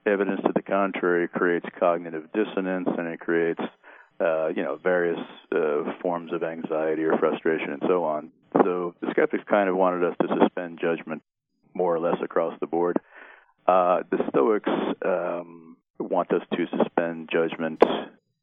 [0.06, 3.60] evidence to the contrary creates cognitive dissonance and it creates
[4.20, 5.18] uh, you know various
[5.54, 8.30] uh, forms of anxiety or frustration and so on.
[8.62, 11.22] So the skeptics kind of wanted us to suspend judgment
[11.74, 12.98] more or less across the board.
[13.66, 14.70] Uh, the Stoics
[15.04, 17.82] um, want us to suspend judgment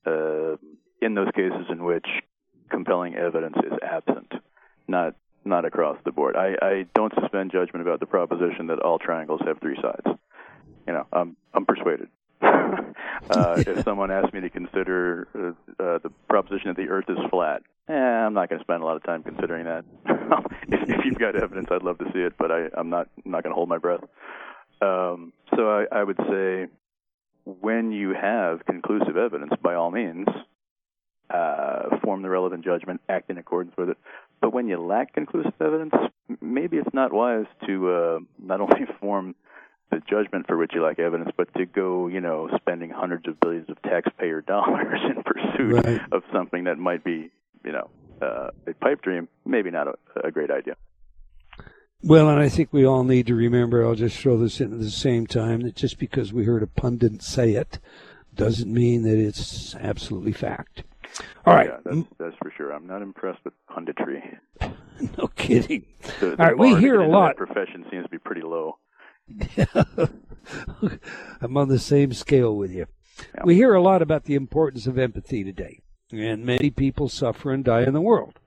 [0.05, 0.57] uh,
[1.01, 2.07] in those cases in which
[2.69, 4.31] compelling evidence is absent,
[4.87, 6.35] not not across the board.
[6.35, 10.19] I, I don't suspend judgment about the proposition that all triangles have three sides.
[10.87, 12.09] You know, I'm I'm persuaded.
[13.29, 17.17] Uh, if someone asked me to consider uh, uh, the proposition that the Earth is
[17.29, 17.61] flat,
[18.21, 19.85] I'm not going to spend a lot of time considering that.
[20.67, 23.31] if, if you've got evidence, I'd love to see it, but I, I'm not I'm
[23.31, 24.03] not going to hold my breath.
[24.81, 26.67] Um, so I, I would say,
[27.45, 30.27] when you have conclusive evidence, by all means,
[31.29, 33.97] uh, form the relevant judgment, act in accordance with it.
[34.41, 35.93] But when you lack conclusive evidence,
[36.41, 39.35] maybe it's not wise to uh, not only form
[39.91, 43.39] the judgment for which you lack evidence, but to go, you know, spending hundreds of
[43.39, 46.01] billions of taxpayer dollars in pursuit Right.
[46.11, 47.29] of something that might be,
[48.21, 49.27] uh, a pipe dream.
[49.45, 50.75] Maybe not a, a great idea.
[52.03, 54.79] Well, and I think we all need to remember, I'll just throw this in at
[54.79, 57.77] the same time, that just because we heard a pundit say it
[58.33, 60.83] doesn't mean that it's absolutely fact.
[61.45, 61.69] All right.
[61.69, 62.71] Yeah, that's, that's for sure.
[62.71, 64.37] I'm not impressed with punditry.
[65.17, 65.85] No kidding.
[66.19, 67.35] The, the All right, we hear a lot.
[67.35, 68.77] Profession seems to be pretty low.
[71.41, 72.85] I'm on the same scale with you.
[73.17, 73.41] Yeah.
[73.43, 75.81] We hear a lot about the importance of empathy today,
[76.11, 78.39] and many people suffer and die in the world.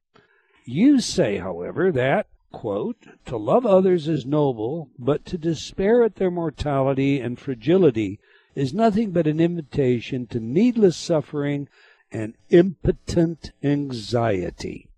[0.64, 6.30] You say, however, that, quote, to love others is noble, but to despair at their
[6.30, 8.18] mortality and fragility
[8.54, 11.68] is nothing but an invitation to needless suffering
[12.10, 14.88] and impotent anxiety.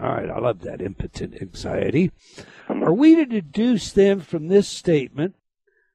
[0.00, 2.10] All right, I love that impotent anxiety.
[2.68, 5.36] Are we to deduce then from this statement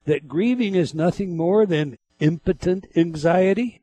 [0.06, 3.79] that grieving is nothing more than impotent anxiety?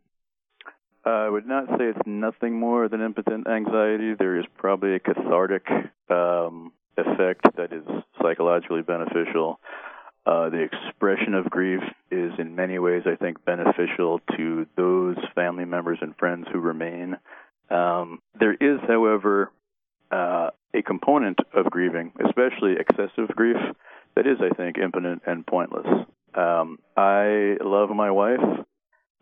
[1.08, 4.14] I would not say it's nothing more than impotent anxiety.
[4.14, 5.66] There is probably a cathartic
[6.10, 7.84] um, effect that is
[8.22, 9.60] psychologically beneficial.
[10.26, 11.82] Uh, the expression of grief
[12.12, 17.16] is in many ways, I think, beneficial to those family members and friends who remain.
[17.70, 19.52] Um, there is, however,
[20.12, 23.58] uh, a component of grieving, especially excessive grief,
[24.16, 25.88] that is, I think, impotent and pointless.
[26.36, 28.66] Um, I love my wife,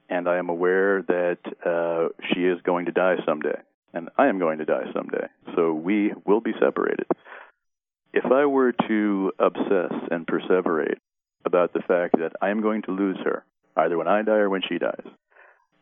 [0.09, 3.59] and I am aware that uh, she is going to die someday,
[3.93, 5.27] and I am going to die someday.
[5.55, 7.07] So we will be separated.
[8.13, 10.99] If I were to obsess and perseverate
[11.45, 13.45] about the fact that I am going to lose her,
[13.75, 15.05] either when I die or when she dies,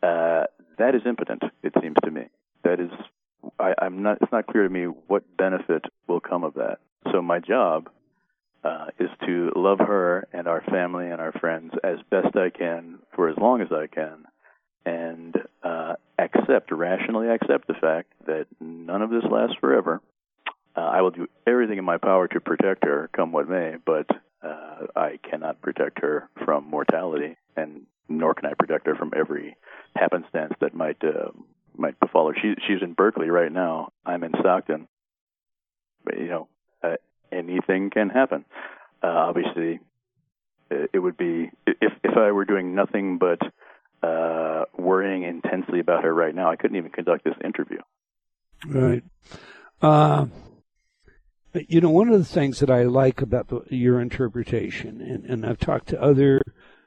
[0.01, 0.45] uh,
[0.77, 1.43] that is impotent.
[1.61, 2.23] It seems to me.
[2.63, 2.89] That is,
[3.59, 4.17] I, I'm not.
[4.21, 6.79] It's not clear to me what benefit will come of that.
[7.11, 7.89] So my job
[8.63, 12.99] uh, is to love her and our family and our friends as best I can
[13.15, 14.25] for as long as I can,
[14.85, 20.01] and uh, accept rationally accept the fact that none of this lasts forever.
[20.75, 24.07] Uh, I will do everything in my power to protect her, come what may, but
[24.41, 29.55] uh, I cannot protect her from mortality, and nor can I protect her from every
[29.95, 31.29] happenstance that might uh,
[31.75, 32.35] might befall her.
[32.41, 33.91] She, she's in Berkeley right now.
[34.05, 34.87] I'm in Stockton.
[36.03, 36.47] But, you know,
[37.33, 38.45] anything can happen.
[39.01, 39.79] Uh, obviously,
[40.69, 43.39] it, it would be if if I were doing nothing but
[44.07, 47.79] uh, worrying intensely about her right now, I couldn't even conduct this interview.
[48.67, 49.03] Right.
[49.81, 50.27] Uh,
[51.53, 55.45] you know, one of the things that I like about the, your interpretation, and, and
[55.45, 56.41] I've talked to other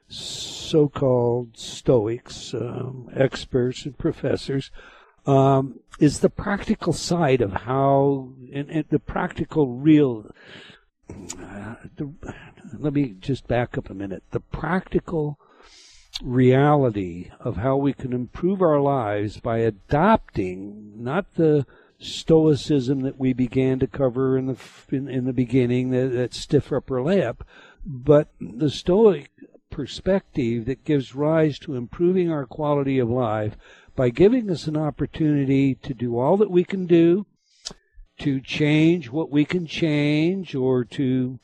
[0.09, 4.71] so-called Stoics, um, experts and professors,
[5.27, 10.31] um, is the practical side of how, and, and the practical real.
[11.09, 12.11] Uh, the,
[12.77, 14.23] let me just back up a minute.
[14.31, 15.39] The practical
[16.21, 21.65] reality of how we can improve our lives by adopting not the
[21.99, 24.57] stoicism that we began to cover in the
[24.91, 27.43] in, in the beginning that, that stiff upper lip
[27.85, 29.31] but the stoic
[29.71, 33.57] perspective that gives rise to improving our quality of life
[33.97, 37.25] by giving us an opportunity to do all that we can do
[38.19, 41.39] to change what we can change or to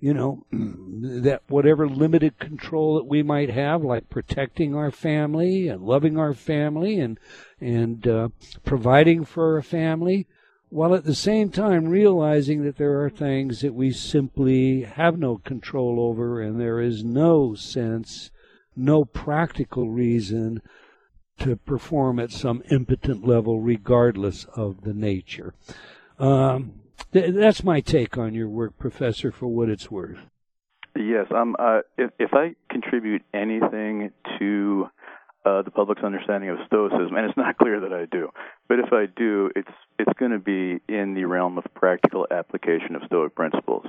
[0.00, 5.82] you know that whatever limited control that we might have like protecting our family and
[5.82, 7.18] loving our family and
[7.60, 8.28] and uh,
[8.64, 10.26] providing for our family
[10.68, 15.38] while at the same time realizing that there are things that we simply have no
[15.38, 18.30] control over and there is no sense
[18.76, 20.62] no practical reason
[21.38, 25.54] to perform at some impotent level regardless of the nature
[26.18, 26.80] um,
[27.12, 30.18] th- that's my take on your work, Professor, for what it's worth.
[30.96, 34.86] Yes, um, uh, if, if I contribute anything to
[35.44, 38.30] uh, the public's understanding of Stoicism, and it's not clear that I do,
[38.68, 42.96] but if I do, it's it's going to be in the realm of practical application
[42.96, 43.86] of Stoic principles.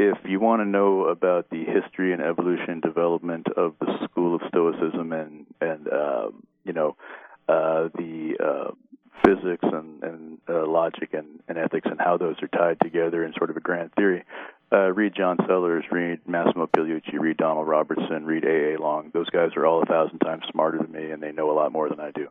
[0.00, 4.36] If you want to know about the history and evolution and development of the school
[4.36, 6.28] of Stoicism and and uh,
[6.64, 6.96] you know
[7.48, 8.70] uh, the uh,
[9.24, 13.32] physics and, and uh, logic and, and ethics and how those are tied together in
[13.36, 14.22] sort of a grand theory,
[14.70, 18.74] uh, read John Sellars, read Massimo Pigliucci, read Donald Robertson, read A.
[18.74, 18.80] A.
[18.80, 19.10] Long.
[19.12, 21.72] Those guys are all a thousand times smarter than me, and they know a lot
[21.72, 22.28] more than I do.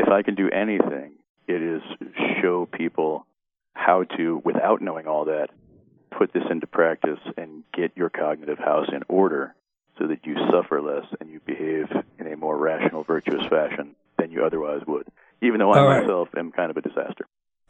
[0.00, 1.12] If I can do anything,
[1.46, 1.82] it is
[2.42, 3.24] show people
[3.74, 5.50] how to, without knowing all that,
[6.18, 9.54] put this into practice and get your cognitive house in order
[9.98, 11.86] so that you suffer less and you behave
[12.18, 15.06] in a more rational, virtuous fashion than you otherwise would.
[15.42, 16.02] Even though I All right.
[16.02, 17.26] myself am kind of a disaster.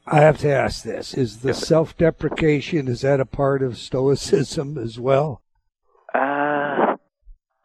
[0.07, 4.77] I have to ask this: Is the Yes, self-deprecation is that a part of Stoicism
[4.83, 5.43] as well?
[6.15, 6.97] Uh,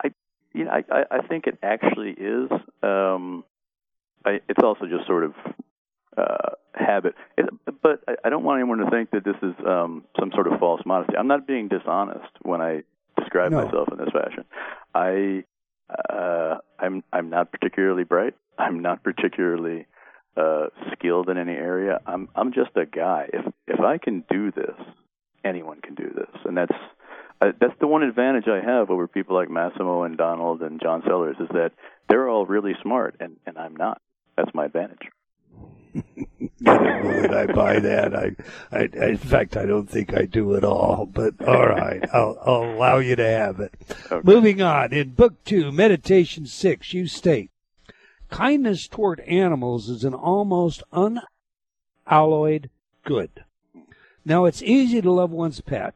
[0.04, 0.14] I,
[0.54, 2.50] you know, I, I, I think it actually is.
[2.82, 3.44] Um,
[4.26, 5.34] I, it's also just sort of
[6.18, 7.16] uh, habit.
[7.38, 7.50] It,
[7.82, 10.60] but I, I don't want anyone to think that this is um, some sort of
[10.60, 11.16] false modesty.
[11.18, 12.84] I'm not being dishonest when I
[13.18, 13.66] describe No.
[13.66, 14.46] myself in this fashion.
[14.94, 15.44] I,
[15.90, 18.36] uh, I'm, I'm not particularly bright.
[18.58, 19.88] I'm not particularly
[20.38, 22.00] uh, skilled in any area.
[22.06, 23.30] I'm, I'm just a guy.
[23.34, 24.76] If, if I can do this,
[25.44, 26.76] anyone can do this, and that's
[27.42, 31.02] uh, that's the one advantage I have over people like Massimo and Donald and John
[31.08, 31.72] Sellars is that
[32.10, 34.02] they're all really smart and and I'm not.
[34.36, 35.08] That's my advantage.
[36.62, 38.16] That I buy that.
[38.16, 38.36] I,
[38.72, 41.06] I, in fact, I don't think I do at all.
[41.06, 43.74] But all right, I'll, I'll allow you to have it.
[44.12, 44.22] Okay.
[44.24, 47.52] Moving on, in Book Two, Meditation Six, you state,
[48.30, 52.70] kindness toward animals is an almost unalloyed
[53.06, 53.44] good.
[54.26, 55.96] Now, it's easy to love one's pet,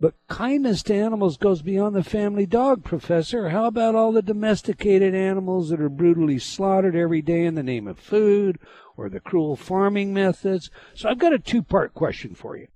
[0.00, 3.48] but kindness to animals goes beyond the family dog, Professor.
[3.48, 7.88] How about all the domesticated animals that are brutally slaughtered every day in the name
[7.88, 8.58] of food
[8.96, 10.70] or the cruel farming methods?
[10.94, 12.68] So I've got a two part question for you.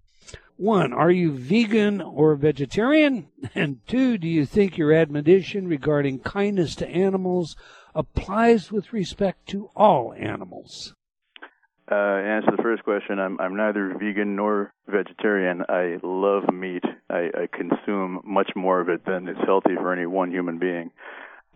[0.56, 3.28] One, are you vegan or vegetarian?
[3.54, 7.56] And two, do you think your admonition regarding kindness to animals
[7.94, 10.94] applies with respect to all animals?
[11.90, 13.18] Uh, answer the first question.
[13.18, 15.64] I'm I'm neither vegan nor vegetarian.
[15.68, 16.84] I love meat.
[17.08, 20.92] I, I consume much more of it than is healthy for any one human being.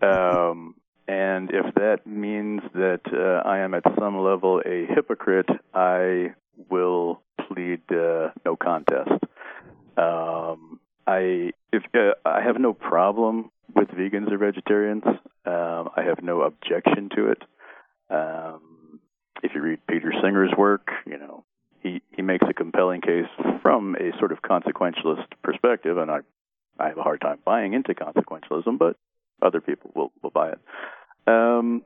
[0.01, 0.75] Um,
[1.07, 6.33] and if that means that uh, I am at some level a hypocrite, I
[6.69, 9.11] will plead uh, no contest.
[9.97, 15.03] Um, I if uh, I have no problem with vegans or vegetarians.
[15.45, 17.41] Um, I have no objection to it.
[18.09, 18.74] Um,
[19.45, 21.43] if you read Peter Singer's work, you know
[21.81, 23.29] he he makes a compelling case
[23.61, 26.19] from a sort of consequentialist perspective, and I
[26.79, 28.97] I have a hard time buying into consequentialism, but
[29.41, 30.59] other people will will buy it.
[31.27, 31.83] Um,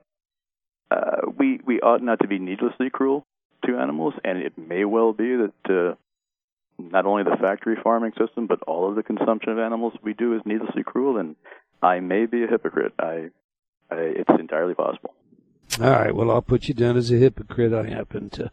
[0.90, 3.26] uh, we we ought not to be needlessly cruel
[3.66, 5.96] to animals, and it may well be that uh,
[6.78, 10.34] not only the factory farming system, but all of the consumption of animals we do
[10.36, 11.36] is needlessly cruel, and
[11.82, 12.94] I may be a hypocrite.
[12.98, 13.30] I,
[13.92, 15.14] I it's entirely possible.
[15.82, 16.14] All right.
[16.16, 17.74] Well, I'll put you down as a hypocrite.
[17.74, 18.52] I happen to,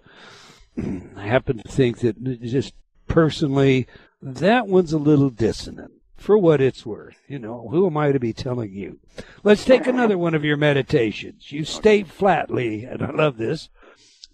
[1.17, 2.75] I happen to think that just
[3.09, 3.87] personally,
[4.23, 5.93] that one's a little dissonant.
[6.17, 9.01] For what it's worth, you know, who am I to be telling you?
[9.45, 11.53] Let's take another one of your meditations.
[11.53, 13.69] You state flatly, and I love this: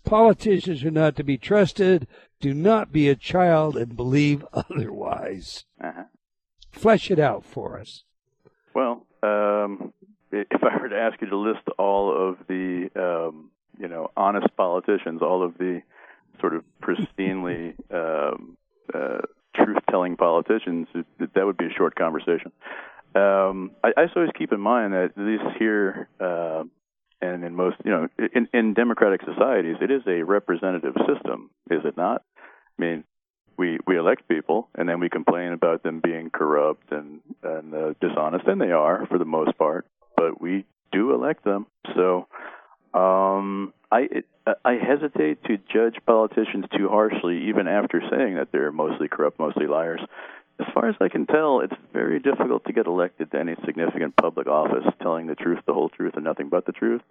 [0.05, 2.07] politicians are not to be trusted.
[2.41, 5.65] Do not be a child and believe otherwise.
[5.83, 6.05] Uh-huh.
[6.71, 8.05] Flesh it out for us.
[8.75, 9.93] Well, um,
[10.33, 14.49] if I were to ask you to list all of the, um, you know, honest
[14.57, 15.83] politicians, all of the
[16.41, 18.57] sort of pristinely um,
[18.93, 19.19] uh,
[19.55, 22.53] truth-telling politicians, it, that would be a short conversation.
[23.15, 26.65] Um, I, I just always keep in mind that at least here, uh,
[27.21, 31.81] and in most, you know, in, in democratic societies, it is a representative system, is
[31.85, 32.23] it not?
[32.79, 33.05] I mean,
[33.59, 37.95] we we elect people and then we complain about them being corrupt and and uh,
[38.01, 39.87] dishonest, and they are for the most part.
[40.17, 42.27] But we do elect them, so
[42.95, 44.25] um, I it,
[44.65, 49.67] I hesitate to judge politicians too harshly, even after saying that they're mostly corrupt, mostly
[49.67, 50.01] liars.
[50.61, 54.17] As far as I can tell, it's very difficult to get elected to any significant
[54.17, 57.03] public office telling the truth, the whole truth, and nothing but the truth.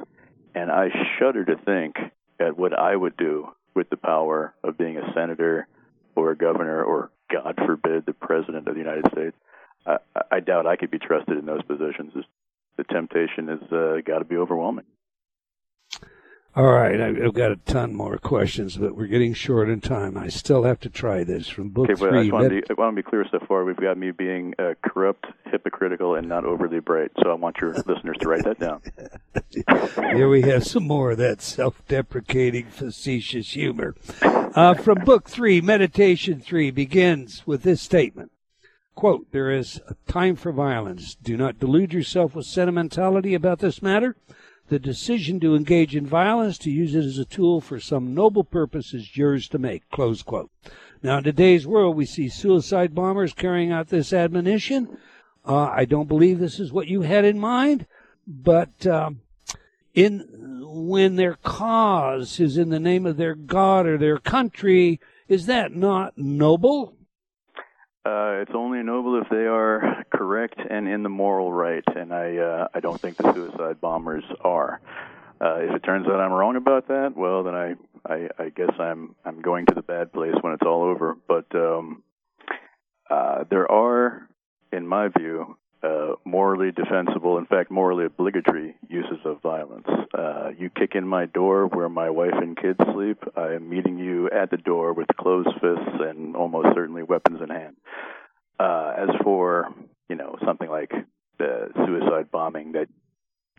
[0.54, 1.96] And I shudder to think
[2.40, 5.68] at what I would do with the power of being a senator
[6.16, 9.36] or a governor or, God forbid, the president of the United States.
[9.86, 9.98] I,
[10.30, 12.14] I doubt I could be trusted in those positions.
[12.78, 14.86] The temptation has uh, got to be overwhelming.
[16.54, 20.18] All right, I- I've got a ton more questions, but we're getting short in time.
[20.18, 22.22] I still have to try this from book Okay, but I three.
[22.24, 23.64] just want to be, I want to be clear so far.
[23.64, 27.12] We've got me being uh, corrupt, hypocritical, and not overly bright.
[27.24, 28.82] So I want your listeners to write that down.
[30.18, 33.96] Here we have some more of that self-deprecating, facetious humor.
[34.22, 38.30] Uh, from book three, meditation three begins with this statement.
[38.96, 41.16] Quote, there is a time for violence.
[41.16, 44.16] Do not delude yourself with sentimentality about this matter.
[44.68, 48.44] The decision to engage in violence, to use it as a tool for some noble
[48.44, 49.90] purpose, is yours to make.
[49.90, 50.52] Close quote.
[51.04, 54.98] Now, in today's world, we see suicide bombers carrying out this admonition.
[55.46, 57.88] Uh, I don't believe this is what you had in mind,
[58.28, 59.22] but um,
[59.94, 65.48] in when their cause is in the name of their God or their country, is
[65.48, 66.96] that not noble?
[68.04, 72.38] Uh, it's only noble if they are correct and in the moral right, and I
[72.38, 74.82] uh, I don't think the suicide bombers are.
[75.40, 77.76] Uh, if it turns out I'm wrong about that, well, then I,
[78.08, 81.16] I I guess I'm I'm going to the bad place when it's all over.
[81.28, 82.02] But um,
[83.10, 84.28] uh, there are,
[84.72, 89.88] in my view, uh, morally defensible, in fact, morally obligatory uses of violence.
[90.14, 93.98] Uh, you kick in my door where my wife and kids sleep, I am meeting
[93.98, 97.78] you at the door with closed fists and almost certainly weapons in hand.
[98.60, 99.74] Uh, as for,
[100.08, 100.92] you know, something like
[101.40, 102.88] the suicide bombing that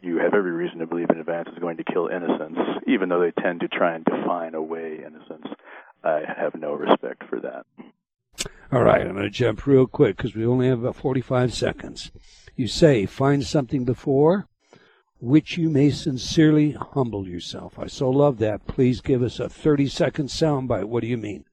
[0.00, 3.20] you have every reason to believe in advance is going to kill innocents, even though
[3.20, 5.46] they tend to try and define away innocence,
[6.04, 7.66] I have no respect for that.
[8.72, 12.10] All right, I'm going to jump real quick because we only have about 45 seconds.
[12.56, 14.48] You say, find something before
[15.22, 17.78] which you may sincerely humble yourself.
[17.78, 18.66] I so love that.
[18.66, 20.86] Please give us a 30 second soundbite.
[20.86, 21.44] What do you mean?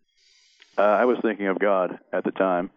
[0.76, 2.72] Uh, I was thinking of God at the time,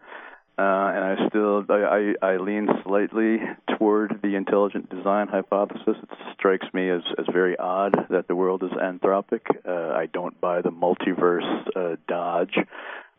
[0.59, 3.37] uh, and I still I, I, I lean slightly
[3.75, 5.97] toward the intelligent design hypothesis.
[6.03, 9.41] It strikes me as, as very odd that the world is anthropic.
[9.67, 12.55] Uh, I don't buy the multiverse uh, dodge.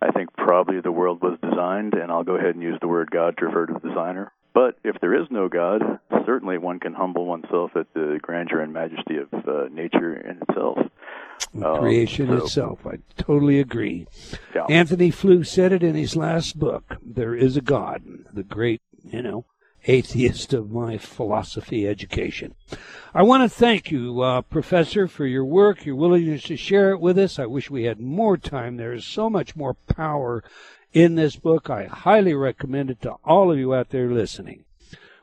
[0.02, 3.10] I think probably the world was designed, and I'll go ahead and use the word
[3.10, 4.32] God to refer to the designer.
[4.52, 5.82] But if there is no God,
[6.24, 10.78] certainly one can humble oneself at the grandeur and majesty of uh, nature in itself.
[11.56, 12.86] Um, creation so, itself.
[12.86, 14.06] I totally agree.
[14.54, 14.66] Yeah.
[14.68, 16.96] Antony Flew said it in his last book.
[17.02, 19.44] There is a God, the great, you know,
[19.86, 22.54] atheist of my philosophy education.
[23.14, 27.00] I want to thank you, uh, Professor, for your work, your willingness to share it
[27.00, 27.38] with us.
[27.38, 28.76] I wish we had more time.
[28.76, 30.42] There is so much more power
[30.92, 31.68] in this book.
[31.70, 34.64] I highly recommend it to all of you out there listening.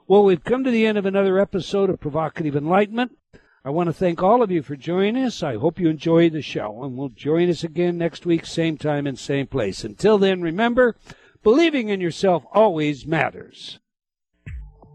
[0.08, 3.18] Well, we've come to the end of another episode of Provocative Enlightenment.
[3.64, 5.44] I want to thank all of you for joining us.
[5.44, 9.06] I hope you enjoyed the show, and will join us again next week, same time
[9.06, 9.84] and same place.
[9.84, 10.96] Until then, remember,
[11.44, 13.80] believing in yourself always matters.